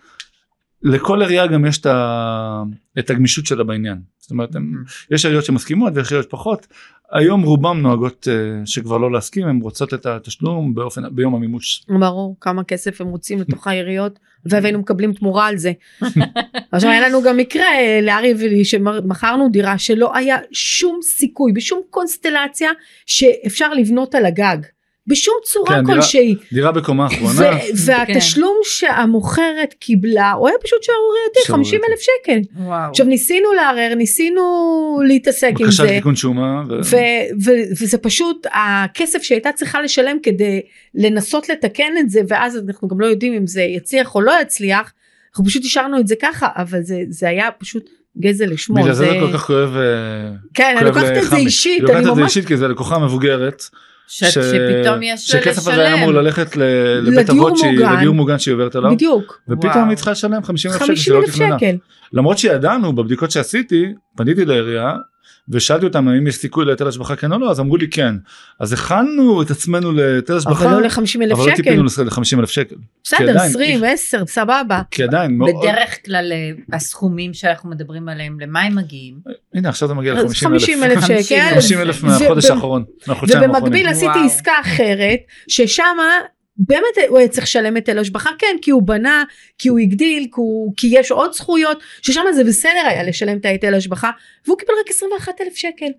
[0.81, 2.63] לכל עירייה גם יש את, ה,
[2.99, 4.01] את הגמישות שלה בעניין.
[4.17, 6.67] זאת אומרת הם, יש עיריות שמסכימות ויש עיריות פחות
[7.11, 12.35] היום רובם נוהגות uh, שכבר לא להסכים הן רוצות את התשלום באופן ביום המימוש ברור
[12.41, 15.71] כמה כסף הם רוצים לתוך העיריות והיינו מקבלים תמורה על זה.
[16.71, 21.81] עכשיו היה לנו גם מקרה אה, לאריה ולי שמכרנו דירה שלא היה שום סיכוי בשום
[21.89, 22.69] קונסטלציה
[23.05, 24.57] שאפשר לבנות על הגג.
[25.07, 26.35] בשום צורה כן, דירה- כלשהי.
[26.53, 31.69] דירה בקומה אחרונה ו- והתשלום שהמוכרת קיבלה הוא היה פשוט שערורייתי שערורייתי.
[31.69, 32.63] 50 אלף שקל.
[32.65, 32.89] וואו.
[32.89, 34.41] עכשיו ניסינו לערער ניסינו
[35.07, 35.91] להתעסק עם בקשה זה.
[35.91, 36.73] לתיקון שומה ו...
[36.83, 36.95] ו-
[37.45, 40.61] ו- וזה פשוט הכסף שהייתה צריכה לשלם כדי
[40.95, 44.93] לנסות לתקן את זה ואז אנחנו גם לא יודעים אם זה יצליח או לא יצליח
[45.29, 47.89] אנחנו פשוט השארנו את זה ככה אבל זה, זה היה פשוט
[48.19, 48.75] גזל לשמו.
[48.75, 49.81] בגלל זה זה כל כך כואב אה,
[50.53, 51.35] כן אני לוקחת את זה.
[51.35, 53.63] אישית היא לוקחת אני את זה אישית כי זה לקוחה מבוגרת
[54.15, 56.23] ש- שפתאום יש לה שכסף הזה היה אמור לשלם.
[56.25, 56.63] ללכת ל-
[57.03, 57.79] לבית אבות שהיא-.
[57.79, 59.89] לדיור מוגן שהיא עוברת עליו בדיוק ופתאום.
[59.89, 61.75] היא צריכה לשלם 50 אלף שקל 50 שלא אלף שקל
[62.13, 63.85] למרות שידענו בבדיקות שעשיתי
[64.17, 64.93] פניתי לעירייה
[65.49, 67.51] ושאלתי אותם האם יש סיכוי להיטל השבחה כן או לא?
[67.51, 68.15] אז אמרו לי כן.
[68.59, 70.89] אז הכנו את עצמנו להיטל השבחה אבל לא ל-50
[71.21, 71.55] אלף אבל לא שקל.
[71.55, 72.75] ציפינו ל-50 אלף שקל.
[73.03, 74.81] בסדר עדיין- 20 10 סבבה.
[74.91, 79.13] כי עדיין בדרך כלל אה, הסכומים שאנחנו מדברים עליהם למה הם מגיעים?
[79.53, 81.49] הנה עכשיו זה מגיע אז ל-50 50 אלף שקל.
[81.53, 82.03] 50 אלף.
[82.03, 84.19] מהחודש האחרון ובמקביל עשיתי.
[84.25, 86.03] עסקה אחרת ששמה
[86.57, 89.23] באמת הוא היה צריך לשלם היטל השבחה כן כי הוא בנה
[89.57, 93.45] כי הוא הגדיל כי, הוא, כי יש עוד זכויות ששם זה בסדר היה לשלם את
[93.45, 94.11] ההיטל השבחה
[94.45, 95.91] והוא קיבל רק 21 אלף שקל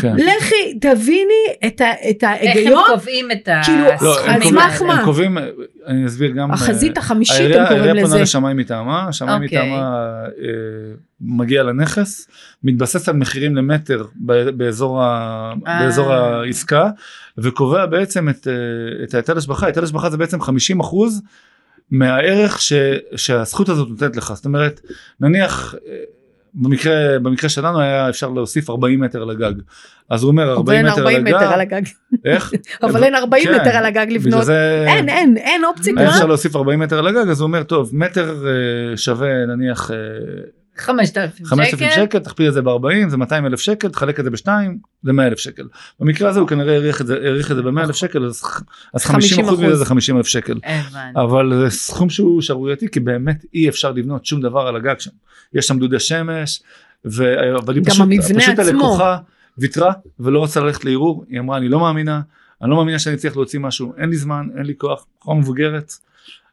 [0.00, 0.16] כן.
[0.16, 4.80] לכי תביני את, ה, את איך הם ההיגיון קובעים את כאילו, לא, על הסכומים סמך
[4.80, 4.86] האלה?
[4.86, 4.98] מה?
[4.98, 5.38] הם קובעים
[5.86, 9.46] אני אסביר גם החזית אה, החמישית הם קוראים העירייה פונה לזה לשמאי מטעמה, השמאי אוקיי.
[9.46, 12.28] מטעמה אה, מגיע לנכס,
[12.64, 15.82] מתבסס על מחירים למטר ב- באזור, ה, אה.
[15.82, 16.90] באזור העסקה
[17.38, 18.48] וקובע בעצם את,
[19.04, 21.22] את ההיטל השבחה, היטל השבחה זה בעצם 50 אחוז
[21.90, 22.72] מהערך ש,
[23.16, 24.80] שהזכות הזאת נותנת לך, זאת אומרת
[25.20, 25.74] נניח
[26.54, 26.92] במקרה,
[27.22, 29.52] במקרה שלנו היה אפשר להוסיף 40 מטר לגג,
[30.10, 31.82] אז הוא אומר אבל 40 אין מטר 40 מטר על הגג.
[32.24, 32.52] איך?
[32.82, 34.44] אבל אין 40 כן, מטר על הגג לבנות.
[34.44, 37.90] זה- אין אין אין אופציה היה אפשר להוסיף 40 מטר לגג אז הוא אומר טוב
[37.92, 39.96] מטר אה, שווה נניח אה,
[40.80, 42.02] 5,000 5,000 שקל.
[42.04, 45.26] שקל תכפיל את זה ב-40 זה 200 אלף שקל תחלק את זה בשתיים זה 100
[45.26, 45.62] אלף שקל
[46.00, 48.42] במקרה הזה הוא כנראה העריך את זה העריך את זה ב-100 אלף שקל אז,
[48.94, 50.58] אז 50 אחוז מזה זה 50 אלף שקל.
[51.16, 55.10] אבל זה סכום שהוא שערורייתי כי באמת אי אפשר לבנות שום דבר על הגג שם
[55.54, 56.62] יש שם דודי שמש
[57.04, 57.24] ו...
[57.58, 58.58] אבל היא פשוט, פשוט.
[58.58, 59.18] הלקוחה
[59.58, 62.20] ויתרה ולא רצה ללכת לערעור היא אמרה אני לא מאמינה
[62.62, 65.92] אני לא מאמינה שאני צריך להוציא משהו אין לי זמן אין לי כוח בחורה מבוגרת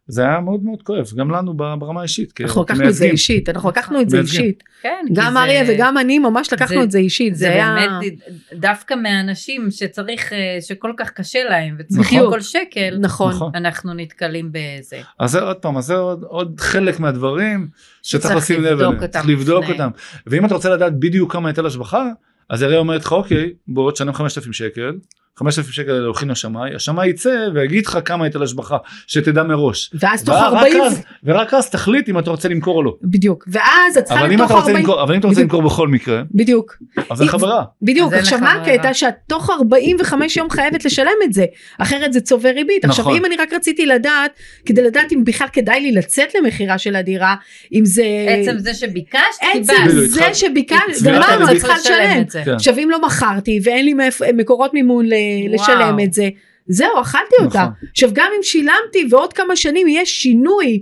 [0.07, 3.05] זה היה מאוד מאוד כואב גם לנו ברמה האישית אנחנו לקחנו את זה.
[3.05, 4.19] אישית אנחנו לקחנו את זה.
[4.19, 7.51] אישית כן, גם זה- אריה וגם אני ממש לקחנו זה- את זה אישית זה זה
[7.51, 8.13] היה באמת
[8.53, 12.33] דווקא מהאנשים שצריך, אה, שכל כך קשה להם וצריכים בדיוק.
[12.33, 13.51] כל שקל, נכון נכון.
[13.55, 14.97] אנחנו נתקלים בזה.
[15.19, 17.67] אז זה עוד פעם אז זה עוד, עוד חלק מהדברים
[18.03, 19.73] שצריך לשים לב אליהם צריך לבדוק לפני.
[19.73, 19.89] אותם
[20.27, 22.05] ואם אתה רוצה לדעת בדיוק כמה היטל השבחה
[22.49, 24.91] אז הרי אומרת לך אוקיי בוא תשלם 5,000 שקל
[25.39, 28.77] 5,000 שקל האלה הולכים לשמאי, השמאי יצא ויגיד לך כמה היטל השבחה,
[29.07, 29.91] שתדע מראש.
[29.93, 32.95] ואז תוך ורק 40, אז- ורק אז תחליט אם אתה רוצה למכור או לא.
[33.03, 35.41] בדיוק, ואז את צריכה לתוך אתה רוצה 40, למכור, אבל אם אתה רוצה.
[35.41, 36.77] למכור בכל מקרה, בדיוק,
[37.09, 37.63] אז אין לך אם- ברירה.
[37.81, 38.53] בדיוק, עכשיו מה.
[38.53, 41.45] הקטע שאת תוך 45 יום חייבת לשלם את זה,
[41.79, 42.85] אחרת זה צובר ריבית.
[42.85, 43.17] עכשיו נכון.
[43.17, 44.31] אם אני רק רציתי לדעת,
[44.65, 47.35] כדי לדעת אם בכלל כדאי לי לצאת למכירה של הדירה,
[47.73, 48.03] אם זה...
[48.27, 49.93] עצם זה שביקשת, עצם קיבלת.
[49.93, 51.51] בדיוק, זה צבירת גמרנו.
[51.51, 52.23] את צריכה לשלם.
[52.27, 52.43] זה.
[52.55, 53.93] עכשיו אם לא מכרתי ואין לי
[54.35, 55.05] מקורות מימון.
[55.49, 56.29] לשלם את זה,
[56.67, 57.59] זהו, אכלתי אותה.
[57.59, 57.73] נכון.
[57.91, 60.81] עכשיו גם אם שילמתי ועוד כמה שנים יהיה שינוי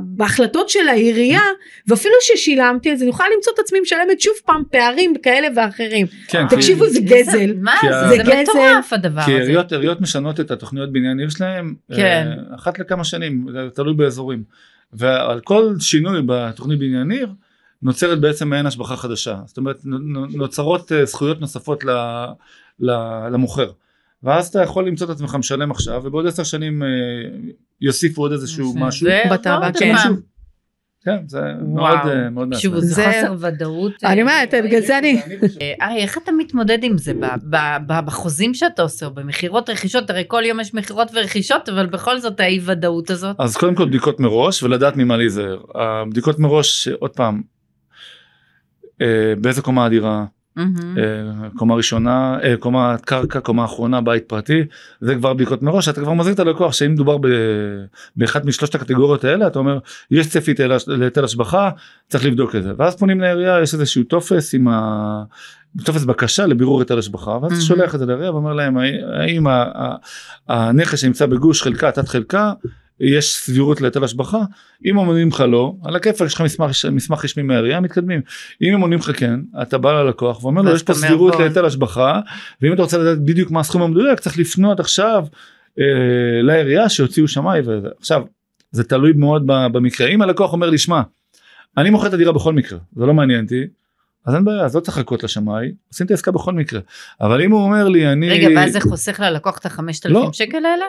[0.00, 1.40] בהחלטות של העירייה,
[1.88, 6.06] ואפילו ששילמתי אז אני יכולה למצוא את עצמי משלמת שוב פעם פערים כאלה ואחרים.
[6.28, 7.54] כן, כי- תקשיבו זה איזה- גזל.
[7.60, 8.08] מה כי זה?
[8.08, 8.42] זה זה גזל.
[8.42, 9.40] מטורף הדבר כי הזה.
[9.42, 12.28] עיריות, עיריות משנות את התוכניות בניין עיר שלהם, כן.
[12.50, 14.42] אה, אחת לכמה שנים, זה תלוי באזורים.
[14.92, 17.28] ועל כל שינוי בתוכנית בניין עיר,
[17.82, 19.36] נוצרת בעצם מעין השבחה חדשה.
[19.46, 21.84] זאת אומרת, נו- נו- נוצרות אה, זכויות נוספות
[22.80, 23.70] למוכר.
[24.22, 26.88] ואז אתה יכול למצוא את עצמך משלם עכשיו, ובעוד עשר שנים אה,
[27.80, 29.06] יוסיפו עוד איזשהו זה- משהו.
[29.06, 29.94] זה עוד כן.
[31.04, 31.74] כן, זה וואו.
[31.96, 32.80] מאוד אה, מאוד מעצבן.
[32.80, 33.92] זה זה- חוסר ודאות.
[34.04, 35.20] אני אומרת, בגלל זה אני...
[35.60, 39.70] אה, ארי, איך אתה מתמודד עם זה ב- ב- ב- בחוזים שאתה עושה, או במכירות
[39.70, 40.10] רכישות?
[40.10, 43.36] הרי כל יום יש מכירות ורכישות, אבל בכל זאת האי ודאות הזאת.
[43.38, 45.60] אז קודם כל בדיקות מראש ולדעת ממה להיזהר.
[45.74, 47.42] הבדיקות מראש, עוד פעם,
[49.00, 49.06] אה,
[49.40, 50.18] באיזה קומה הדירה.
[50.18, 50.24] אה,
[51.56, 54.62] קומה ראשונה, אה, קומה קרקע, קומה אחרונה, בית פרטי,
[55.00, 57.16] זה כבר בדיקות מראש, אתה כבר מזהיר את הלקוח שאם מדובר
[58.16, 59.78] באחת משלושת הקטגוריות האלה, אתה אומר,
[60.10, 61.70] יש צפי היטל- להיטל השבחה,
[62.08, 62.72] צריך לבדוק את זה.
[62.78, 65.22] ואז פונים לעירייה, יש איזשהו טופס עם ה...
[65.84, 67.64] טופס בקשה לבירור היטל השבחה, ואז אתה Mhm.
[67.64, 68.76] שולח את זה לעירייה ואומר להם,
[69.20, 69.46] האם
[70.48, 72.52] הנכס שנמצא בגוש חלקה, תת חלקה,
[73.00, 74.38] יש סבירות להיטל השבחה,
[74.86, 78.20] אם אומרים לך לא, על הכיפאק יש לך מסמך, מסמך רשמי מהעירייה, מתקדמים.
[78.62, 81.36] אם הם עונים לך כן, אתה בא ללקוח ואומר לו יש פה סבירות.
[81.38, 82.20] להיטל השבחה,
[82.62, 85.26] ואם אתה רוצה לדעת בדיוק מה הסכום המדויק צריך לפנות עכשיו
[85.78, 85.84] אה,
[86.42, 87.88] לעירייה שיוציאו שמאי וזה.
[87.98, 88.22] עכשיו,
[88.70, 90.08] זה תלוי מאוד במקרה.
[90.08, 91.02] אם הלקוח אומר לי, שמע,
[91.76, 93.66] אני מוכר את הדירה בכל מקרה, זה לא מעניין אותי,
[94.26, 96.80] אז אין בעיה, אז לא צריך לחכות לשמאי, עושים את העסקה בכל מקרה.
[97.20, 98.30] אבל אם הוא אומר לי, אני...
[98.30, 100.32] רגע, ואז זה חוסך ללקוח את החמשת אלפים לא.
[100.32, 100.84] שקל האלה?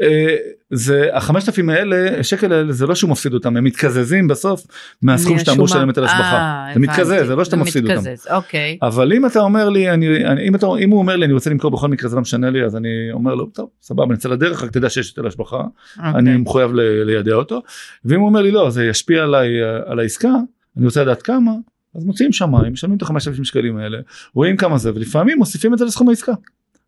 [0.00, 0.36] אה,
[0.70, 4.66] זה החמשת אלפים האלה שקל האלה זה לא שהוא מפסיד אותם הם מתקזזים בסוף
[5.02, 5.64] מהסכום שאתה אמור.
[5.64, 6.22] לשלם את השבחה.
[6.22, 7.26] אה, זה מתקזז.
[7.26, 8.00] זה לא שאתה מפסיד אותם.
[8.00, 8.78] מתקזז, אוקיי.
[8.82, 11.50] אבל אם אתה אומר לי אני, אני אם, אתה, אם הוא אומר לי אני רוצה
[11.50, 14.62] למכור בכל מקרה זה לא משנה לי אז אני אומר לו טוב סבבה נצא לדרך
[14.62, 15.60] רק תדע שיש היטל השבחה
[15.98, 16.36] אני אוקיי.
[16.36, 17.62] מחויב ל- ליידע אותו
[18.04, 19.48] ואם הוא אומר לי לא זה ישפיע עליי
[19.86, 20.30] על העסקה
[20.76, 21.52] אני רוצה לדעת כמה
[21.96, 23.98] אז מוציאים שמיים משלמים את החמשת אלפים שקלים האלה
[24.34, 26.32] רואים כמה זה ולפעמים מוסיפים את זה לסכום העסקה.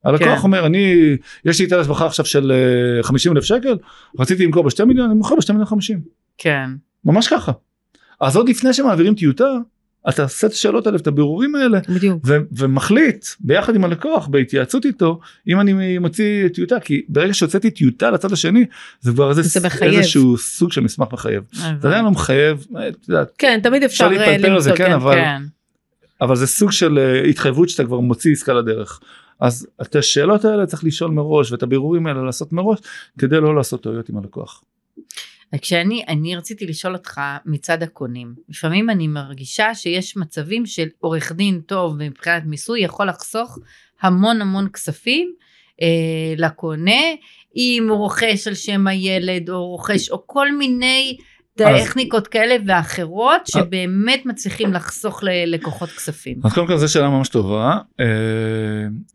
[0.04, 0.42] הלקוח כן.
[0.42, 2.52] אומר אני יש לי היטל השבחה עכשיו של
[2.98, 3.76] אה, 50 אלף שקל
[4.18, 6.00] רציתי למכור בשתי מיליון אני מוכר בשתי מיליון חמישים
[6.38, 6.70] כן.
[7.04, 7.52] ממש ככה.
[8.20, 9.58] אז עוד לפני שמעבירים טיוטה
[10.08, 12.22] אתה עושה את השאלות האלה ואת הבירורים האלה בדיוק.
[12.26, 18.10] ו- ומחליט ביחד עם הלקוח בהתייעצות איתו אם אני מוציא טיוטה כי ברגע שהוצאתי טיוטה
[18.10, 18.64] לצד השני
[19.00, 19.94] זה כבר איזה, זה מחייב.
[19.94, 21.42] איזשהו סוג של מסמך מחייב.
[21.52, 25.14] זה עדיין לא מחייב אה, כן, תמיד אפשר אה, להתפלפל על זה, למצוא, כן, אבל-
[25.14, 25.42] כן.
[26.20, 29.00] אבל זה סוג של אה, התחייבות שאתה כבר מוציא עסקה לדרך.
[29.40, 32.78] אז את השאלות האלה צריך לשאול מראש ואת הבירורים האלה לעשות מראש
[33.18, 34.62] כדי לא לעשות טעויות עם הלקוח.
[35.56, 41.60] כשאני אני רציתי לשאול אותך מצד הקונים לפעמים אני מרגישה שיש מצבים של עורך דין
[41.60, 43.58] טוב מבחינת מיסוי יכול לחסוך
[44.00, 45.32] המון המון כספים
[45.82, 47.00] אה, לקונה
[47.56, 51.16] אם הוא רוכש על שם הילד או רוכש או כל מיני
[51.58, 56.40] טכניקות כאלה ואחרות שבאמת מצליחים לחסוך ללקוחות כספים.
[56.44, 58.06] אז קודם כל זו שאלה ממש טובה אה,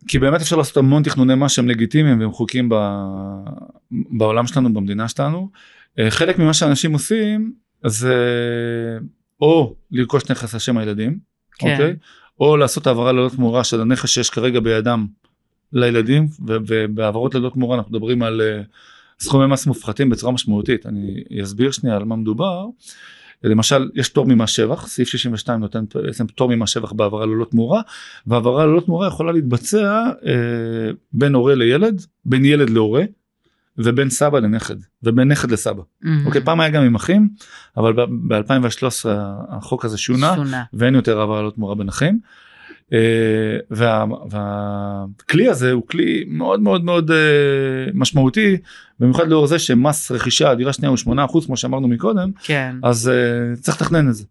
[0.08, 3.46] כי באמת אפשר לעשות המון תכנוני מס שהם לגיטימיים והם חוקיים ב-
[3.92, 5.50] בעולם שלנו במדינה שלנו.
[6.00, 7.54] אה, חלק ממה שאנשים עושים
[7.86, 8.16] זה
[9.42, 11.20] או לרכוש נכס על שם הילדים,
[11.60, 11.72] כן.
[11.72, 11.96] אוקיי?
[12.40, 15.06] או לעשות העברה ללא תמורה של הנכס שיש כרגע בידם
[15.74, 18.62] לילדים ובהעברות ללא תמורה אנחנו מדברים על אה,
[19.20, 22.66] סכומי מס מופחתים בצורה משמעותית אני אסביר שנייה על מה מדובר.
[23.44, 27.82] למשל יש פטור ממס שבח סעיף 62 נותן בעצם פטור ממס שבח בהעברה ללא תמורה
[28.28, 33.04] והעברה ללא תמורה יכולה להתבצע אה, בין הורה לילד בין ילד להורה
[33.78, 36.26] ובין סבא לנכד ובין נכד לסבא מהמם.
[36.26, 37.30] אוקיי פעם היה גם עם אחים
[37.78, 37.94] אבל
[38.28, 39.10] ב-2013
[39.50, 40.64] החוק הזה שונה שונה.
[40.74, 42.20] ואין יותר העברה ללא תמורה בין אחים.
[42.94, 43.00] אה,
[43.72, 47.18] וה- והכלי הזה הוא כלי מאוד מאוד מאוד אה,
[47.94, 48.58] משמעותי
[49.00, 52.76] במיוחד לאור זה שמס רכישה דירה שנייה הוא 8% כמו שאמרנו מקודם כן.
[52.84, 53.12] אז
[53.56, 54.24] uh, צריך לתכנן את זה.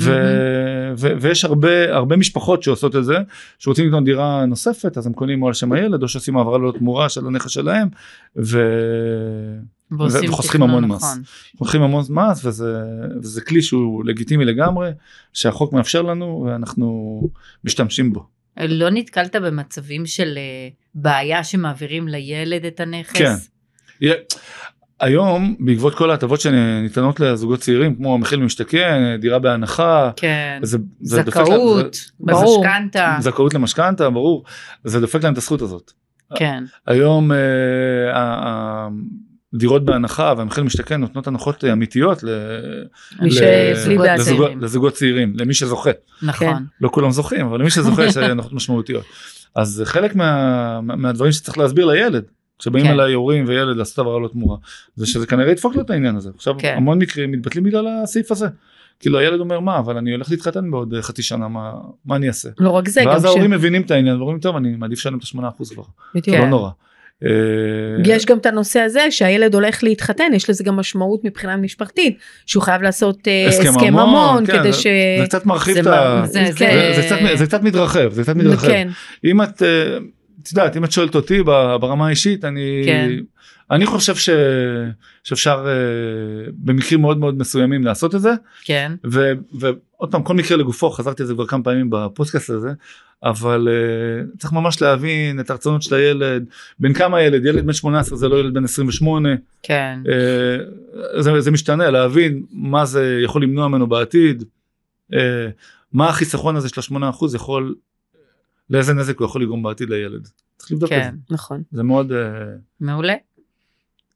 [0.00, 3.16] ו- ו- ויש הרבה הרבה משפחות שעושות את זה
[3.58, 6.72] שרוצים לקנות דירה נוספת אז הם קונים או על שם הילד או שעושים העברה ללא
[6.78, 7.88] תמורה של הנכס שלהם
[8.36, 9.58] ו-
[9.98, 11.02] ועושים וחוסכים המון מס.
[11.02, 11.22] נכון.
[11.60, 12.78] לוקחים המון מס וזה,
[13.22, 14.90] וזה כלי שהוא לגיטימי לגמרי
[15.32, 17.20] שהחוק מאפשר לנו ואנחנו
[17.64, 18.26] משתמשים בו.
[18.60, 23.12] לא נתקלת במצבים של אה, בעיה שמעבירים לילד את הנכס?
[23.12, 23.34] כן.
[25.02, 30.58] היום בעקבות כל ההטבות שניתנות לזוגות צעירים כמו מחיר למשתכן דירה בהנחה כן.
[30.62, 31.96] זה, זה זכאות.
[32.20, 33.16] במשכנתה.
[33.20, 34.44] זכאות למשכנתה ברור
[34.84, 35.92] זה דופק להם את הזכות הזאת
[36.34, 36.64] כן.
[36.86, 37.36] היום אה,
[38.14, 38.88] ה- ה-
[39.54, 42.24] דירות בהנחה והמחיר למשתכן נותנות הנחות אה, אמיתיות.
[44.60, 45.32] לזוגות- צעירים.
[45.36, 45.90] למי שזוכה
[46.22, 46.66] נכון.
[46.80, 49.04] לא כולם זוכים אבל למי שזוכה יש הנחות משמעותיות
[49.54, 52.24] אז חלק מה, מהדברים שצריך להסביר לילד
[52.62, 52.90] כשבאים כן.
[52.92, 54.56] אליי הורים וילד לעשות העברה לא תמורה
[54.96, 56.74] זה שזה כנראה ידפוק לו את העניין הזה עכשיו כן.
[56.76, 58.46] המון מקרים מתבטלים בגלל הסעיף הזה.
[59.00, 61.72] כאילו הילד אומר מה אבל אני הולך להתחתן בעוד אה, חצי שנה מה,
[62.04, 62.48] מה אני אעשה.
[62.58, 63.24] לא רק זה, גם ואז ש...
[63.24, 65.82] ההורים מבינים את העניין ואומרים טוב אני מעדיף לשלם את השמונה אחוז כבר
[66.14, 66.36] בדיוק.
[66.36, 66.70] לא נורא.
[67.24, 67.28] אה,
[68.04, 72.62] יש גם את הנושא הזה שהילד הולך להתחתן, יש לזה גם משמעות מבחינה משפחתית, שהוא
[72.62, 74.86] חייב לעשות אה, הסכם ממון, כן, כדי ש...
[75.18, 76.22] זה קצת מרחיב את ה...
[76.26, 78.88] זה- זה- זה- זה קצת, זה קצת מתרחב זה קצת מתרחב כן,
[79.24, 79.62] אם את
[80.42, 83.10] את יודעת אם את שואלת אותי ברמה האישית אני כן.
[83.70, 84.30] אני חושב ש,
[85.24, 88.32] שאפשר אה, במקרים מאוד מאוד מסוימים לעשות את זה
[88.64, 88.92] כן.
[89.12, 92.70] ו, ועוד פעם כל מקרה לגופו חזרתי על זה כבר כמה פעמים בפודקאסט הזה
[93.22, 96.44] אבל אה, צריך ממש להבין את הרצונות של הילד
[96.78, 99.28] בין כמה ילד ילד בן 18 זה לא ילד בן 28
[99.62, 99.98] כן.
[100.08, 104.44] אה, זה, זה משתנה להבין מה זה יכול למנוע ממנו בעתיד
[105.14, 105.48] אה,
[105.92, 107.74] מה החיסכון הזה של השמונה אחוז יכול
[108.72, 110.28] לאיזה נזק הוא יכול לגרום בעתיד לילד.
[110.56, 111.10] צריך לבדוק את כן.
[111.28, 111.34] זה.
[111.34, 111.62] נכון.
[111.72, 112.18] זה מאוד אה,
[112.80, 113.14] מעולה.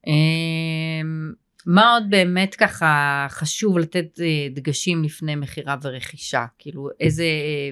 [0.06, 1.32] אמ,
[1.66, 6.44] מה עוד באמת ככה חשוב לתת אה, דגשים לפני מכירה ורכישה?
[6.58, 7.70] כאילו איזה אה,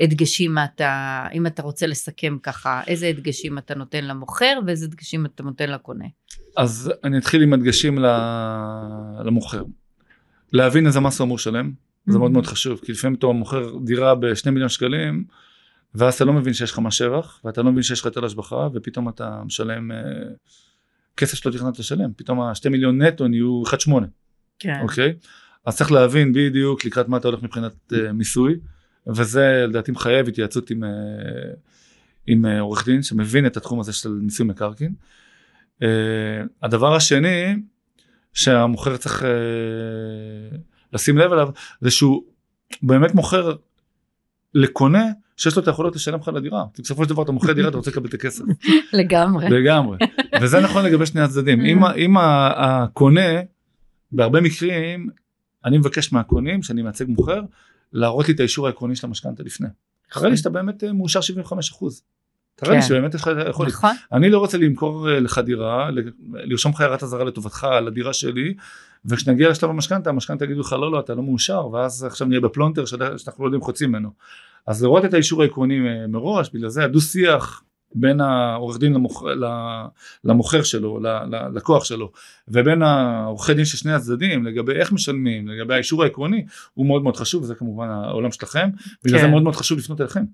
[0.00, 5.42] הדגשים אתה, אם אתה רוצה לסכם ככה, איזה הדגשים אתה נותן למוכר ואיזה הדגשים אתה
[5.42, 6.06] נותן לקונה?
[6.56, 7.98] אז אני אתחיל עם הדגשים
[9.24, 9.62] למוכר.
[10.52, 11.72] להבין איזה מס הוא אמור לשלם
[12.06, 15.24] זה מאוד מאוד חשוב כי לפעמים אתה מוכר דירה בשני מיליון שקלים
[15.98, 18.68] ואז אתה לא מבין שיש לך מס שבח ואתה לא מבין שיש לך היטל השבחה
[18.74, 19.96] ופתאום אתה משלם אה,
[21.16, 23.92] כסף שלא תכננת לשלם פתאום השתי מיליון נטו נהיו 1.8
[24.58, 24.80] כן.
[24.82, 25.14] אוקיי
[25.64, 28.60] אז צריך להבין בדיוק לקראת מה אתה הולך מבחינת אה, מיסוי
[29.06, 30.90] וזה לדעתי מחייב התייעצות עם, אה,
[32.26, 34.94] עם אה, עורך דין שמבין את התחום הזה של מיסוי מקרקעין.
[35.82, 35.88] אה,
[36.62, 37.56] הדבר השני
[38.32, 39.28] שהמוכר צריך אה,
[40.92, 41.48] לשים לב אליו
[41.80, 42.22] זה שהוא
[42.82, 43.56] באמת מוכר
[44.54, 45.04] לקונה
[45.38, 47.76] שיש לו את היכולות לשלם לך לדירה כי בסופו של דבר אתה מוכר דירה אתה
[47.76, 48.44] רוצה לקבל את הכסף
[48.92, 49.48] לגמרי.
[49.50, 49.98] לגמרי
[50.42, 51.60] וזה נכון לגבי שני הצדדים
[51.96, 53.40] אם, הקונה
[54.12, 55.08] בהרבה מקרים
[55.64, 57.40] אני מבקש מהקונים שאני מייצג מוכר
[57.92, 59.68] להראות לי את האישור העקרוני של המשכנתה לפני.
[60.12, 62.02] תראה לי שאתה באמת אה, מאושר 75 אחוז.
[62.54, 62.86] תראה לי כן.
[62.86, 63.72] שבאמת יש לך יכולת.
[63.72, 63.90] נכון.
[64.12, 65.90] אני לא רוצה למכור אה, לך דירה,
[66.32, 68.54] לרשום לך הערת אזהרה לטובתך על הדירה שלי,
[69.04, 72.84] וכשנגיע לשלב המשכנתה, המשכנתה יגידו לך לא לא אתה לא מאושר, ואז עכשיו נהיה בפלונטר
[72.84, 74.10] שאנחנו לא יודעים חוצי ממנו.
[74.68, 77.62] אז לראות את האישור העקרוני אה, מראש, בגלל זה הדו שיח
[77.94, 79.24] בין העורך דין למוכ...
[80.24, 82.12] למוכר שלו, ל- ל- לקוח שלו,
[82.48, 87.16] ובין העורכי דין של שני הצדדים לגבי איך משלמים, לגבי האישור העקרוני, הוא מאוד מאוד
[87.16, 88.70] חשוב, וזה כמובן העולם שלכם,
[89.04, 89.24] בגלל כן.
[89.24, 90.24] זה מאוד מאוד חשוב לפנות אליכם,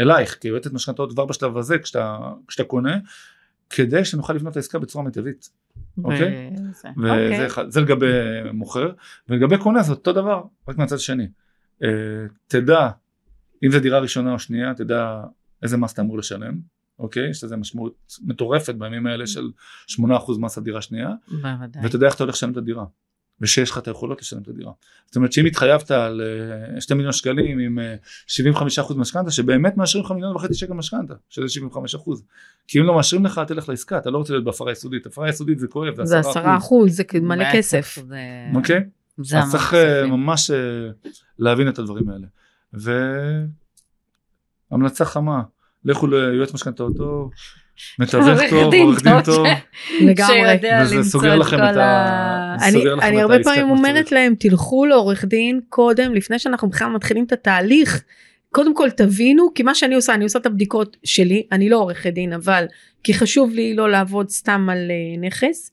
[0.00, 2.18] אלייך, כיועצת משכנתאות כבר בשלב הזה, כשאתה,
[2.48, 2.98] כשאתה קונה,
[3.70, 5.50] כדי שנוכל לבנות את העסקה בצורה מיטבית.
[6.04, 6.50] אוקיי?
[6.52, 6.88] וזה.
[6.96, 7.46] וזה אוקיי.
[7.46, 8.06] אחד, זה לגבי
[8.52, 8.92] מוכר,
[9.28, 11.26] ולגבי קונה זה אותו דבר, רק מהצד השני.
[11.82, 11.88] אה,
[12.46, 12.88] תדע,
[13.64, 15.20] אם זו דירה ראשונה או שנייה, תדע
[15.62, 16.54] איזה מס אתה אמור לשלם,
[16.98, 17.30] אוקיי?
[17.30, 19.50] יש לזה משמעות מטורפת בימים האלה של
[19.90, 20.02] 8%
[20.38, 21.82] מס על דירה שנייה, בוודאי.
[21.82, 22.84] ואתה יודע איך אתה הולך לשלם את הדירה.
[23.40, 24.72] ושיש לך את היכולות לשלם את הדירה.
[25.06, 26.20] זאת אומרת שאם התחייבת על
[26.74, 27.94] אה, 2 מיליון שקלים עם אה,
[28.88, 31.60] 75% משכנתה, שבאמת מאשרים לך מיליון וחצי שקל משכנתה, שזה
[31.96, 32.10] 75%.
[32.68, 35.06] כי אם לא מאשרים לך, תלך לעסקה, אתה לא רוצה להיות בהפרה יסודית.
[35.06, 36.28] הפרה יסודית זה כואב, זה זה 10%.
[36.28, 37.98] עשרה אחוז, זה מלא כסף.
[38.08, 38.16] זה-
[38.54, 38.84] אוקיי?
[39.18, 40.06] זה אז צריך אה.
[40.06, 40.56] ממש אה,
[41.38, 42.26] להבין את הדברים האלה.
[44.70, 45.42] והמלצה חמה,
[45.84, 47.30] לכו ליועץ משכנתאות טוב,
[47.98, 49.46] מתווך טוב, עורך דין טוב,
[50.00, 50.36] לגמרי.
[50.36, 52.56] שיודע וזה למצוא סוגר את לכם כל את ה-
[53.02, 54.12] אני, הרבה פעמים אומרת.
[54.12, 58.02] להם תלכו לעורך דין קודם לפני שאנחנו בכלל מתחילים את התהליך.
[58.50, 61.46] קודם כל תבינו כי מה שאני עושה אני עושה את הבדיקות שלי.
[61.52, 62.64] אני לא עורכת דין אבל
[63.04, 65.72] כי חשוב לי לא לעבוד סתם על uh, נכס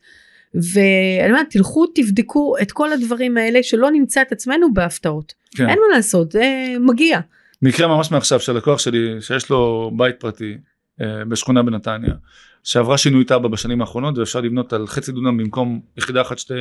[0.54, 5.70] ואני אומרת תלכו תבדקו את כל הדברים האלה שלא נמצא את עצמנו בהפתעות כן.
[5.70, 7.20] אין מה לעשות זה מגיע
[7.62, 10.58] מקרה ממש מעכשיו של לקוח שלי שיש לו בית פרטי
[11.02, 12.14] אה, בשכונה בנתניה
[12.64, 16.54] שעברה שינוי תב"ע בשנים האחרונות ואפשר לבנות על חצי דונם במקום יחידה אחת שתי,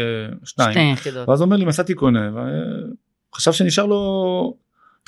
[0.45, 0.71] שתיים.
[0.71, 1.29] שתי יחידות.
[1.29, 2.31] ואז אומר לי מצאתי קונה
[3.33, 4.57] וחשב שנשאר לו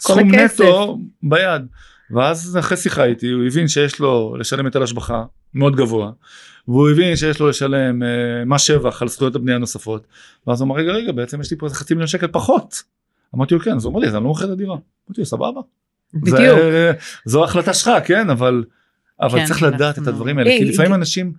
[0.00, 0.34] סכום.
[0.34, 1.62] נטו ביד
[2.10, 5.24] ואז אחרי שיחה איתי הוא הבין שיש לו לשלם היטל השבחה
[5.54, 6.10] מאוד גבוה
[6.68, 8.08] והוא הבין שיש לו לשלם אה,
[8.46, 10.06] מס שבח על זכויות הבנייה הנוספות
[10.46, 12.82] ואז הוא אמר רגע רגע בעצם יש לי פה איזה חצי מיליון שקל פחות
[13.34, 14.74] אמרתי לו כן אז הוא אמר לי אז אני לא מוכר את הדירה
[15.08, 15.60] אמרתי לו סבבה
[16.14, 16.36] בדיוק.
[16.38, 16.92] זה-
[17.24, 18.64] זו החלטה שלך כן אבל
[19.20, 21.32] אבל כן, צריך לדעת אנחנו- את הדברים האלה כי היי, לפעמים הג- אנשים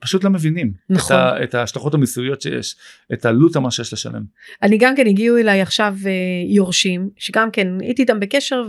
[0.00, 1.16] פשוט לא מבינים נכון.
[1.16, 2.76] את, ה, את ההשלכות המיסויות שיש
[3.12, 4.22] את עלות מה שיש לשלם.
[4.62, 6.10] אני גם כן הגיעו אליי עכשיו אה,
[6.54, 8.68] יורשים שגם כן הייתי איתם בקשר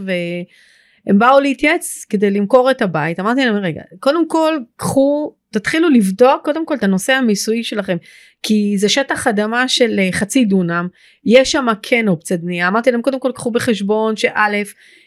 [1.06, 6.46] והם באו להתייעץ כדי למכור את הבית אמרתי להם רגע קודם כל קחו תתחילו לבדוק
[6.46, 7.98] קודם כל את הנושא המיסויי שלכם
[8.44, 10.88] כי זה שטח אדמה של אה, חצי דונם
[11.26, 12.68] יש שם כן אופציית בנייה.
[12.68, 14.48] אמרתי להם קודם כל קחו בחשבון שא'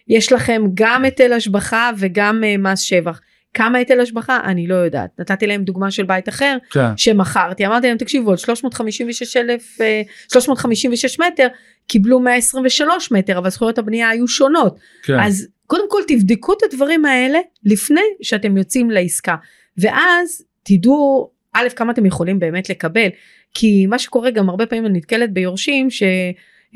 [0.09, 3.21] יש לכם גם היטל השבחה וגם אה, מס שבח
[3.55, 4.41] כמה היטל השבחה?
[4.45, 5.11] אני לא יודעת.
[5.19, 6.87] נתתי להם דוגמה של בית אחר כן.
[6.97, 7.67] שמכרתי.
[7.67, 10.03] אמרתי להם תקשיבו על 356 אלף אה,
[10.33, 11.47] 356 מטר
[11.87, 14.79] קיבלו 123 מטר אבל זכויות הבנייה היו שונות.
[15.03, 15.21] כן.
[15.21, 19.35] אז קודם כל תבדקו את הדברים האלה לפני שאתם יוצאים לעסקה.
[19.79, 23.09] ואז תדעו א' כמה אתם יכולים באמת לקבל.
[23.55, 25.91] כי מה שקורה גם הרבה פעמים אני נתקלת ביורשים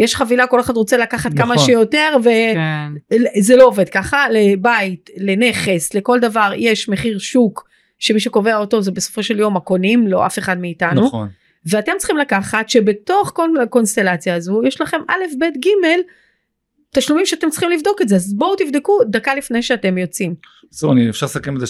[0.00, 1.66] שיש חבילה כל אחד רוצה לקחת כמה נכון.
[1.66, 2.92] שיותר כן.
[3.38, 7.68] וזה לא עובד ככה לבית לנכס לכל דבר יש מחיר שוק
[7.98, 11.28] שמי שקובע אותו זה בסופו של יום הקונים לא אף אחד מאיתנו נכון.
[11.66, 15.68] ואתם צריכים לקחת שבתוך כל הקונסטלציה הזו יש לכם א' ב' ג'
[16.90, 20.34] תשלומים שאתם צריכים לבדוק את זה אז בואו תבדקו דקה לפני שאתם יוצאים
[21.10, 21.66] אפשר לסכם את זה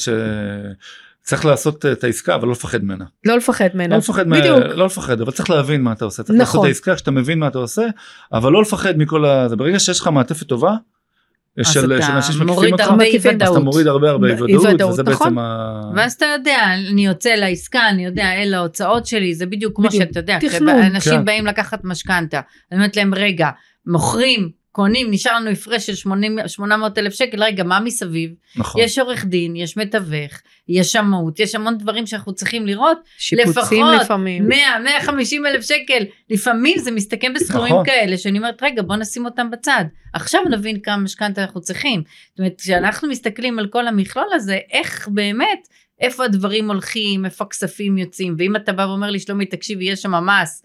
[1.28, 3.04] שצריך לעשות את העסקה אבל לא לפחד ממנה.
[3.24, 6.22] לא לפחד ממנו לא לפחד, מה- בדיוק לא לפחד אבל צריך להבין מה אתה עושה.
[6.22, 6.60] צריך לעשות נכון.
[6.60, 7.86] את העסקה כשאתה מבין מה אתה עושה
[8.32, 9.48] אבל לא לפחד מכל ה...
[9.48, 10.74] זה ברגע שיש לך מעטפת טובה.
[11.60, 13.60] אז של אתה של אנשים שמקיפים מוריד אותך, הרבה אי מקיפים, אז אתה.
[13.60, 15.28] מוריד הרבה הרבה אי אי וזה נכון.
[15.28, 15.90] בעצם ה...
[15.96, 16.58] ואז אתה יודע,
[16.90, 20.02] אני יוצא לעסקה, אני יודע, אלה ההוצאות שלי, זה בדיוק כמו בדיוק.
[20.04, 20.82] שאתה יודע, תכנון.
[20.82, 21.24] אנשים כן.
[21.24, 22.40] באים לקחת משכנתה,
[22.72, 23.48] אני אומרת להם, רגע,
[23.86, 28.30] מוכרים, קונים, נשאר לנו הפרש של 80 800 אלף שקל, רגע, מה מסביב?
[28.56, 28.80] נכון.
[28.80, 30.32] יש עורך דין, יש מתווך,
[30.68, 36.04] יש שמאות, יש המון דברים שאנחנו צריכים לראות, שיפוצים לפחות לפעמים 100, 150 אלף שקל,
[36.30, 37.84] לפעמים זה מסתכם בסכומים נכון.
[37.84, 42.02] כאלה, שאני אומרת, רגע, בוא נשים אותם בצד, עכשיו נבין כמה משכנתה אנחנו צריכים.
[42.30, 45.68] זאת אומרת, כשאנחנו מסתכלים על כל המכלול הזה, איך באמת,
[46.00, 50.14] איפה הדברים הולכים, איפה הכספים יוצאים, ואם אתה בא ואומר לי, שלומי, תקשיבי, יש שם
[50.26, 50.62] מס,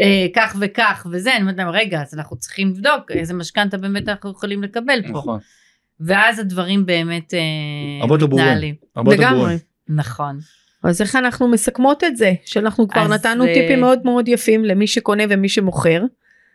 [0.00, 4.08] אה, כך וכך וזה, אני אומרת להם, רגע, אז אנחנו צריכים לבדוק איזה משכנתה באמת
[4.08, 5.18] אנחנו יכולים לקבל פה.
[5.18, 5.38] נכון.
[6.00, 7.40] ואז הדברים באמת אה,
[8.00, 8.46] הרבה יותר ברורים.
[8.46, 8.74] מתנהלים.
[9.20, 9.54] לגמרי.
[9.88, 10.38] נכון.
[10.82, 14.86] אז איך אנחנו מסכמות את זה שאנחנו כבר נתנו אה, טיפים מאוד מאוד יפים למי
[14.86, 16.02] שקונה ומי שמוכר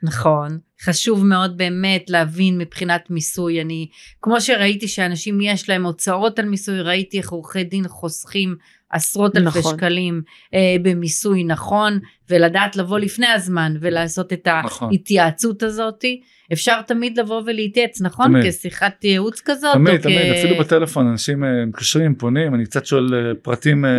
[0.04, 3.90] נכון, חשוב מאוד באמת להבין מבחינת מיסוי, אני,
[4.22, 8.56] כמו שראיתי שאנשים יש להם הוצאות על מיסוי, ראיתי איך עורכי דין חוסכים
[8.90, 9.78] עשרות אלפי נכון.
[9.78, 10.22] שקלים
[10.54, 14.90] אה, במיסוי נכון, ולדעת לבוא לפני הזמן ולעשות את נכון.
[14.92, 16.22] ההתייעצות הזאתי,
[16.54, 18.28] אפשר תמיד לבוא ולהתייעץ, נכון?
[18.28, 18.54] תמיד.
[18.54, 23.14] כשיחת ייעוץ כזאת, תמיד, תמיד, כ- אפילו בטלפון אנשים אה, מתקשרים, פונים, אני קצת שואל
[23.14, 23.90] אה, פרטים אה,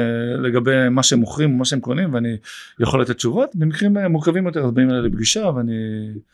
[0.42, 2.36] לגבי מה שהם מוכרים, מה שהם קונים, ואני
[2.80, 3.50] יכול לתת תשובות.
[3.54, 5.72] במקרים אה, מורכבים יותר אז באים אליי לפגישה ואני...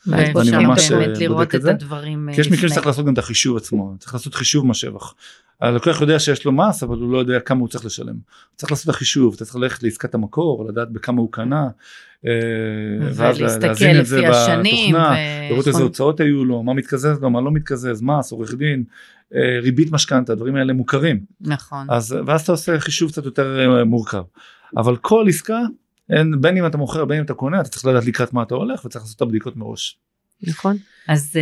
[0.07, 1.70] ואפשר ואני ממש, באמת בודק לראות את זה.
[1.70, 2.68] הדברים כי יש מקרים.
[2.68, 5.14] שצריך לעשות גם את החישוב עצמו, צריך לעשות חישוב מס שבח.
[5.61, 8.14] הלקוח יודע שיש לו מס אבל הוא לא יודע כמה הוא צריך לשלם.
[8.57, 11.68] צריך לעשות את החישוב, אתה צריך ללכת לעסקת המקור, לדעת בכמה הוא קנה,
[12.26, 12.30] אה,
[13.14, 15.82] ואז להזין את זה בתוכנה, ו- לראות איזה נכון.
[15.82, 18.84] הוצאות היו לו, מה מתקזז לו, מה לא מתקזז, מס, עורך דין,
[19.34, 21.20] אה, ריבית משכנתה, הדברים האלה מוכרים.
[21.40, 21.86] נכון.
[21.90, 24.22] אז ואז אתה עושה חישוב קצת יותר אה, מורכב.
[24.76, 25.61] אבל כל עסקה,
[26.11, 28.54] אין, בין אם אתה מוכר בין אם אתה קונה, אתה צריך לדעת לקראת מה אתה
[28.54, 29.98] הולך וצריך לעשות את הבדיקות מראש.
[30.42, 30.76] נכון
[31.09, 31.36] אז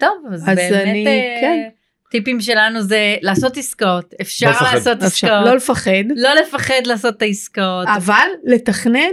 [0.00, 1.04] טוב, אז, אז באמת אני-
[1.40, 1.68] כן.
[2.12, 4.74] טיפים שלנו זה לעשות עסקאות, אפשר לא לפחד.
[4.74, 5.06] לעשות אפשר.
[5.06, 6.04] עסקאות, לא לפחד.
[6.16, 9.10] לא לפחד לעשות את העסקאות, אבל לתכנן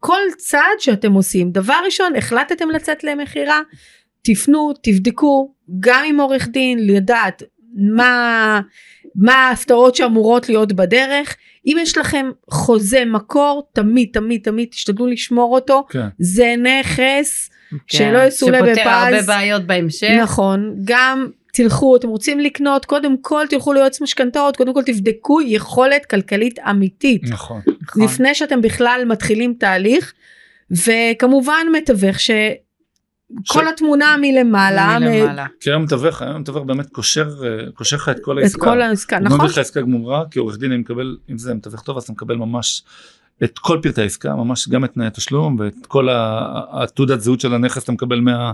[0.00, 1.50] כל צעד שאתם עושים.
[1.50, 3.60] דבר ראשון החלטתם לצאת למכירה
[4.22, 7.42] תפנו תבדקו גם עם עורך דין לדעת
[7.96, 8.60] מה
[9.14, 11.36] מה ההפתעות שאמורות להיות בדרך.
[11.66, 15.84] אם יש לכם חוזה מקור תמיד תמיד תמיד תשתדלו לשמור אותו.
[15.90, 16.08] כן.
[16.18, 18.76] זה נכס כן, שלא יסולא בפז.
[18.76, 20.74] שפותר הרבה בעיות בהמשך, נכון.
[20.84, 26.58] גם תלכו אתם רוצים לקנות קודם כל תלכו ליועץ משכנתאות קודם כל תבדקו יכולת כלכלית
[26.58, 27.60] אמיתית נכון.
[27.82, 28.02] נכון.
[28.02, 30.12] לפני שאתם בכלל מתחילים תהליך
[30.70, 32.34] וכמובן מתווך שכל
[33.44, 35.46] ש- התמונה מלמעלה, מלמעלה.
[35.60, 38.60] כי היום מתווך, היום מתווך באמת קושר, אה, קושר לך את כל את העסקה.
[38.66, 41.54] כל העסקה הוא נכון מביא לך עסקה גמורה, כי עורך דין אני מקבל, אם זה
[41.54, 42.82] מתווך טוב אז אתה מקבל ממש
[43.44, 46.08] את כל פרטי העסקה, ממש גם את תנאי התשלום ואת כל
[46.72, 48.52] התעודת זהות של הנכס אתה מקבל מה-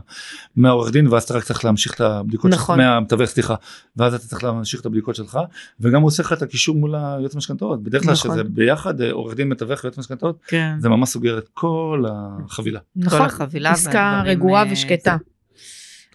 [0.57, 2.78] מהעורך דין ואז אתה רק צריך להמשיך את הבדיקות שלך, נכון.
[2.78, 3.55] מהמתווך סליחה,
[3.97, 5.39] ואז אתה צריך להמשיך את הבדיקות שלך,
[5.80, 8.30] וגם הוא עושה לך את הקישור מול היועץ משכנתאות, בדרך כלל נכון.
[8.30, 10.74] שזה ביחד אה, עורך דין מתווך ויועץ משכנתאות, כן.
[10.78, 12.80] זה ממש סוגר את כל החבילה.
[12.97, 15.16] נכון החבילה עסקה והדברים, רגועה אה, ושקטה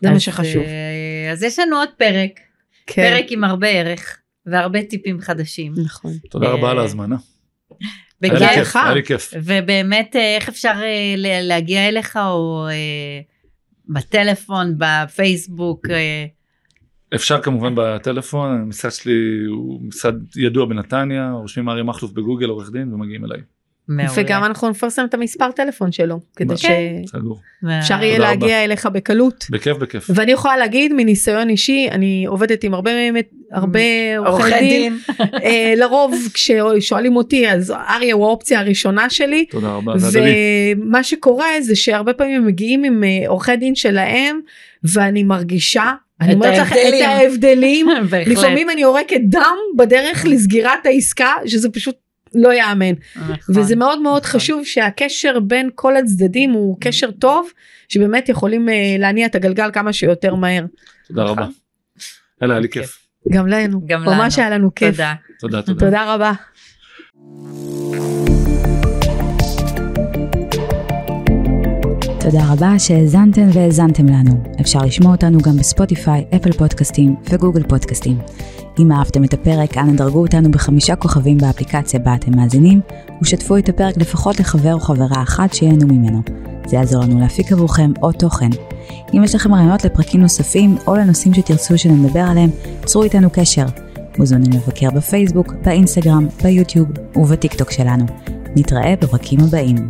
[0.01, 2.39] זה מה שחשוב אה, אז יש לנו עוד פרק,
[2.87, 5.73] כן פרק עם הרבה ערך והרבה טיפים חדשים.
[5.77, 7.15] נכון תודה אה, רבה על ההזמנה.
[8.21, 8.75] בכיף.
[9.05, 9.33] כיף.
[9.43, 13.21] ובאמת אה, איך אפשר אה, להגיע אליך או אה,
[13.89, 15.85] בטלפון בפייסבוק
[17.15, 22.93] אפשר כמובן בטלפון, המשרד שלי הוא משרד ידוע בנתניה, רושמים אריה מכלוף בגוגל עורך דין
[22.93, 23.39] ומגיעים אליי.
[23.89, 24.11] מעולה.
[24.15, 27.01] וגם אנחנו נפרסם את המספר טלפון שלו, כדי כן.
[27.07, 27.39] סגור.
[27.61, 29.45] שאפשר יהיה תודה להגיע אליך בקלות.
[29.49, 30.09] בכיף בכיף.
[30.15, 32.91] ואני יכולה להגיד מניסיון אישי, אני עובדת עם הרבה
[33.51, 33.79] הרבה
[34.17, 34.97] עורכי דין,
[35.43, 39.45] אה, לרוב כששואלים אותי אז אריה הוא האופציה הראשונה שלי.
[39.45, 40.31] תודה רבה, זה הדדי.
[40.77, 44.39] ומה שקורה זה שהרבה פעמים הם מגיעים עם אה, עורכי דין שלהם
[44.83, 47.87] ואני מרגישה, אני אומרת לך את ההבדלים.
[48.31, 51.95] לפעמים אני יורקת דם בדרך לסגירת העסקה שזה פשוט
[52.35, 53.35] לא יאמן נכון.
[53.55, 54.39] וזה מאוד מאוד נכון.
[54.39, 57.49] חשוב שהקשר בין כל הצדדים הוא קשר טוב
[57.89, 60.65] שבאמת יכולים אה, להניע את הגלגל כמה שיותר מהר.
[61.07, 61.47] תודה רבה.
[62.41, 62.97] יאללה, היה לי כיף.
[63.31, 64.47] גם לנו, גם ממש לנו.
[64.47, 64.91] היה לנו כיף.
[64.91, 65.13] תודה.
[65.39, 65.79] תודה, תודה.
[65.79, 66.33] תודה רבה.
[72.19, 74.43] תודה רבה שהאזנתן והאזנתם לנו.
[74.61, 78.17] אפשר לשמוע אותנו גם בספוטיפיי, אפל פודקאסטים וגוגל פודקאסטים.
[78.79, 82.81] אם אהבתם את הפרק, אנא דרגו אותנו בחמישה כוכבים באפליקציה בה אתם מאזינים,
[83.21, 86.21] ושתפו את הפרק לפחות לחבר או חברה אחת שיהנו ממנו.
[86.67, 88.49] זה יעזור לנו להפיק עבורכם עוד תוכן.
[89.13, 92.49] אם יש לכם רעיונות לפרקים נוספים או לנושאים שתרצו שנדבר עליהם,
[92.85, 93.65] צרו איתנו קשר.
[94.17, 98.05] מוזמנים לבקר בפייסבוק, באינסטגרם, ביוטיוב ובטיקטוק שלנו.
[98.55, 99.89] נתראה בפרקים הבאים.